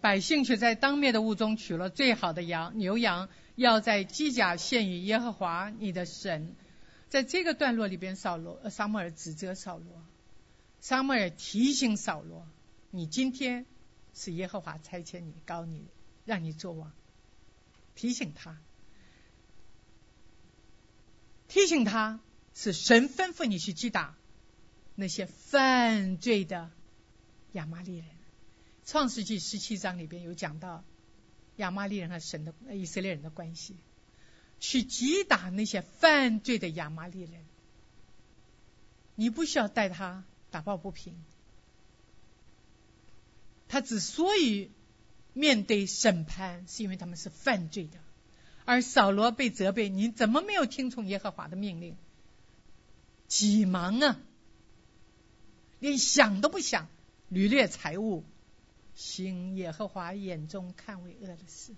[0.02, 6.56] 百姓却在当面的屋中取了最好的羊牛羊，要在基甲献与耶和华你的神。
[7.10, 10.02] 在这个段落里边，扫罗撒母耳指责扫罗，
[10.80, 12.48] 撒母耳提醒扫罗。
[12.92, 13.66] 你今天
[14.14, 15.86] 是耶和华差遣你，告你，
[16.24, 16.92] 让你做王，
[17.96, 18.58] 提醒他，
[21.48, 22.20] 提醒他
[22.54, 24.16] 是神吩咐你去击打
[24.96, 26.72] 那些犯罪的
[27.52, 28.19] 亚玛利人。
[28.90, 30.84] 创世纪十七章里边有讲到
[31.58, 33.76] 亚玛利人和神的以色列人的关系，
[34.60, 37.46] 去击打那些犯罪的亚玛利人，
[39.14, 41.24] 你不需要带他打抱不平。
[43.68, 44.72] 他之所以
[45.34, 48.00] 面对审判，是因为他们是犯罪的。
[48.66, 51.96] 而扫罗被责备，你怎么没有听从耶和华的命令？
[53.28, 54.20] 急忙啊，
[55.78, 56.88] 连想都不想，
[57.32, 58.24] 掳掠财物，
[59.00, 61.74] 行耶和华眼中看为恶的事。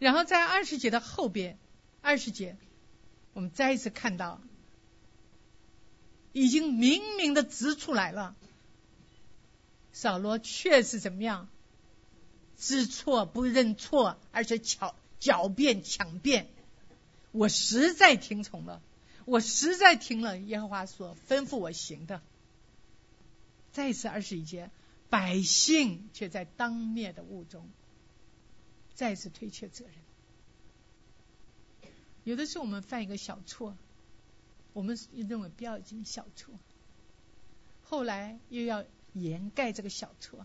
[0.00, 1.56] 然后在二十节的后边，
[2.02, 2.56] 二十节，
[3.34, 4.40] 我们再一次看到，
[6.32, 8.34] 已经明明的指出来了。
[9.92, 11.48] 扫罗确实怎么样？
[12.58, 16.48] 知错不认错，而且巧狡辩强辩。
[17.30, 18.82] 我实在听从了，
[19.24, 22.20] 我实在听了耶和华所吩咐我行的。
[23.70, 24.70] 再一次二十一节，
[25.10, 27.68] 百姓却在当面的雾中，
[28.94, 29.94] 再次推却责任。
[32.24, 33.76] 有的时候我们犯一个小错，
[34.72, 36.54] 我们认为不要紧小错，
[37.82, 38.84] 后来又要。
[39.16, 40.44] 掩盖这个小错，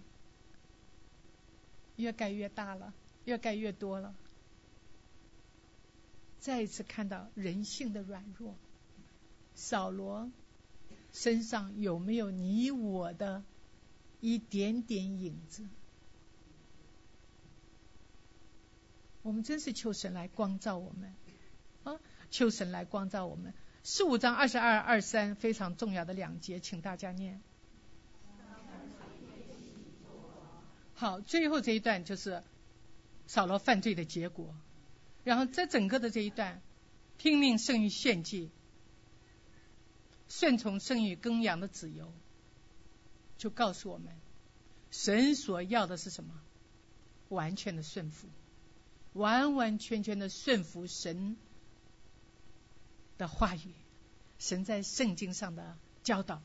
[1.95, 2.93] 越盖越大了，
[3.26, 4.14] 越盖越多了。
[6.39, 8.55] 再一次看到人性的软弱，
[9.55, 10.32] 扫罗
[11.12, 13.43] 身上有没有你我的
[14.22, 15.65] 一点点影子？
[19.22, 21.13] 我们真是求神来光照我们
[21.84, 21.99] 啊！
[22.32, 23.53] 求神来光照我们。
[23.84, 27.41] 十五章二十二、二三非常重要的两节，请大家念。
[30.93, 32.43] 好，最后这一段就是
[33.26, 34.53] 扫罗犯罪的结果。
[35.24, 36.61] 然后这整个的这一段，
[37.17, 38.51] 听命胜于献祭，
[40.28, 42.11] 顺从胜于耕羊的子由，
[43.39, 44.13] 就告诉我们，
[44.91, 46.39] 神所要的是什么？
[47.29, 48.27] 完全的顺服，
[49.13, 51.37] 完完全全的顺服神
[53.17, 53.73] 的话语，
[54.39, 56.41] 神在圣经上的教导。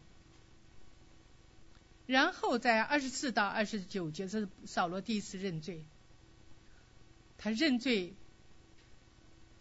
[2.06, 5.84] 然后在二十四到二十九节是扫罗第一次认罪，
[7.38, 8.14] 他认罪，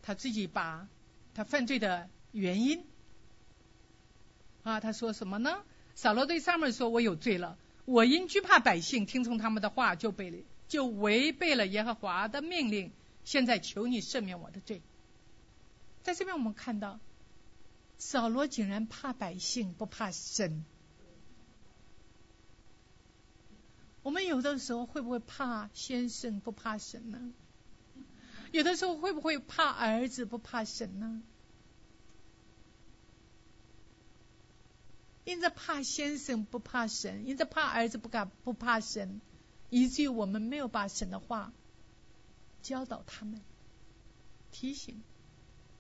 [0.02, 0.90] 他自己把
[1.34, 2.86] 他犯罪的原因
[4.64, 5.64] 啊，他说什么呢？
[5.96, 12.92] 扫罗对撒母耳说：“我有罪了，我因惧怕百姓，听从他们的话，就被就违背了耶和华的命令。
[13.24, 14.82] 现在求你赦免我的罪。”
[16.04, 17.00] 在这边我们看到，
[17.98, 20.66] 扫罗竟然怕百姓，不怕神。
[24.02, 27.32] 我们有的时候会不会怕先生，不怕神呢？
[28.52, 31.24] 有的时候会不会怕儿子，不怕神呢？
[35.26, 39.22] 因着怕先生，不怕神；因着怕儿子，不敢不怕神，
[39.70, 41.54] 以至于我们没有把神的话
[42.62, 43.42] 教导他们，
[44.52, 45.02] 提醒。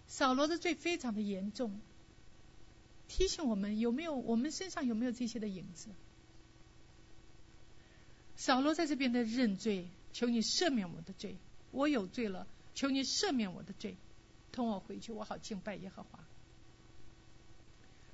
[0.08, 1.80] 扫罗的罪非常的严重，
[3.08, 5.90] 提醒我们有没有我们身上有没有这些的影子？
[8.36, 11.38] 扫罗在这边的认罪，求你赦免我的罪，
[11.72, 13.98] 我有罪了，求你赦免我的罪，
[14.52, 16.20] 同我回去，我好敬拜耶和华。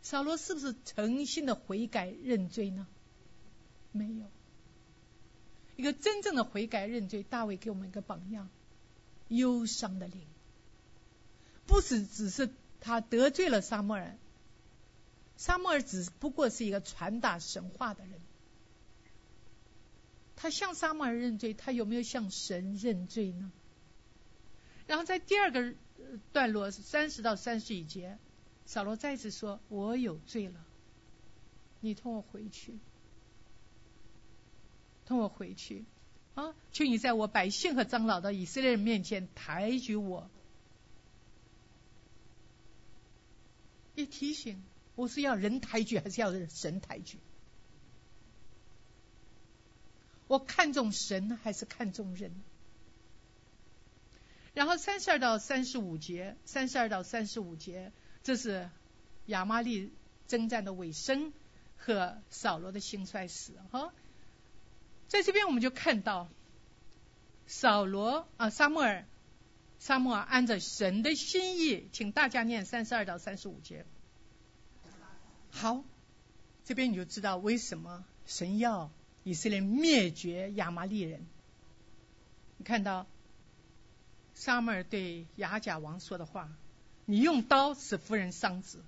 [0.01, 2.87] 扫罗是不是诚心的悔改认罪呢？
[3.91, 4.25] 没有，
[5.75, 8.49] 一个真正的悔改认罪，大卫给我们一个榜样，
[9.27, 10.21] 忧伤的灵。
[11.65, 12.49] 不是只是
[12.81, 14.17] 他得罪了沙漠尔，
[15.37, 18.19] 沙漠尔只不过是一个传达神话的人。
[20.35, 23.51] 他向沙漠尔认罪，他有没有向神认罪呢？
[24.87, 25.73] 然后在第二个
[26.31, 28.17] 段落三十到三十一节，
[28.69, 30.63] 扫罗再次说：“我有罪了，
[31.79, 32.77] 你同我回去，
[35.07, 35.85] 同我回去
[36.35, 36.53] 啊！
[36.71, 40.29] 求你在我百姓和长老的以色列人面前抬举我。”
[43.95, 44.61] 一提醒，
[44.93, 47.17] 我是要人抬举还是要神抬举？
[50.27, 52.31] 我看重神还是看重人？
[54.53, 57.91] 然后三十二到三十五节，三十二到三十五节，
[58.23, 58.69] 这是
[59.27, 59.91] 亚玛利
[60.27, 61.33] 征战的尾声
[61.77, 63.53] 和扫罗的兴衰史。
[63.71, 63.93] 哈，
[65.07, 66.29] 在这边我们就看到
[67.47, 69.05] 扫罗啊，撒母耳。
[69.81, 73.85] 沙漠按照神的心意，请大家念三十二到三十五节。
[75.51, 75.85] 好，
[76.65, 78.91] 这边你就知道为什么神要
[79.23, 81.25] 以色列灭绝亚玛利人。
[82.57, 83.07] 你看到
[84.35, 86.51] 沙漠对亚甲王说的话
[87.09, 88.83] ：“你用刀使夫人伤子，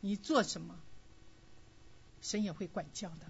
[0.00, 0.78] 你做什么，
[2.22, 3.26] 神也会管教的。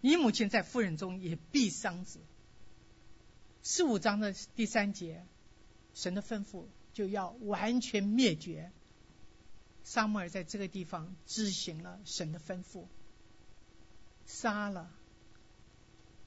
[0.00, 2.18] 你母亲在夫人中也必伤子。”
[3.62, 5.26] 十五章的第三节，
[5.92, 6.64] 神的吩咐
[6.94, 8.72] 就要完全灭绝。
[9.84, 12.86] 撒母尔在这个地方执行了神的吩咐，
[14.24, 14.90] 杀了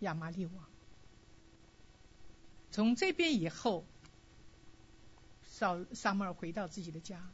[0.01, 0.64] 亚玛利王。
[2.70, 3.84] 从这边以后，
[5.54, 7.30] 扫撒母尔回到自己的家，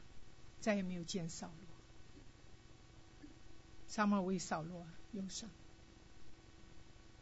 [0.59, 1.67] 再也没有见扫罗。
[3.87, 5.49] 撒母耳为扫罗忧伤，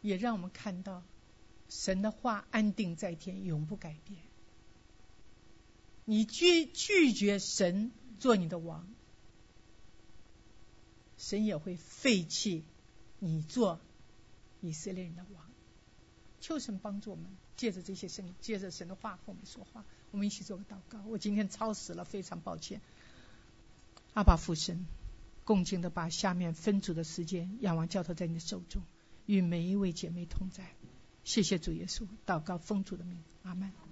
[0.02, 1.04] 也让我们看到。
[1.68, 4.18] 神的话安定在天，永不改变。
[6.04, 8.84] 你拒拒绝神做你的王，
[11.16, 12.64] 神也会废弃
[13.20, 13.78] 你做
[14.62, 15.48] 以色列人的王。
[16.40, 17.26] 求神帮助我们，
[17.56, 19.84] 借着这些声音，借着神的话和我们说话。
[20.10, 21.00] 我们一起做个祷告。
[21.06, 22.80] 我今天超时了，非常抱歉。
[24.14, 24.86] 阿爸父神，
[25.44, 28.82] 恭敬的把下面分组的时间，仰望交托在你的手中，
[29.26, 30.64] 与每一位姐妹同在。
[31.24, 33.87] 谢谢主耶稣，祷告奉主的名，阿门。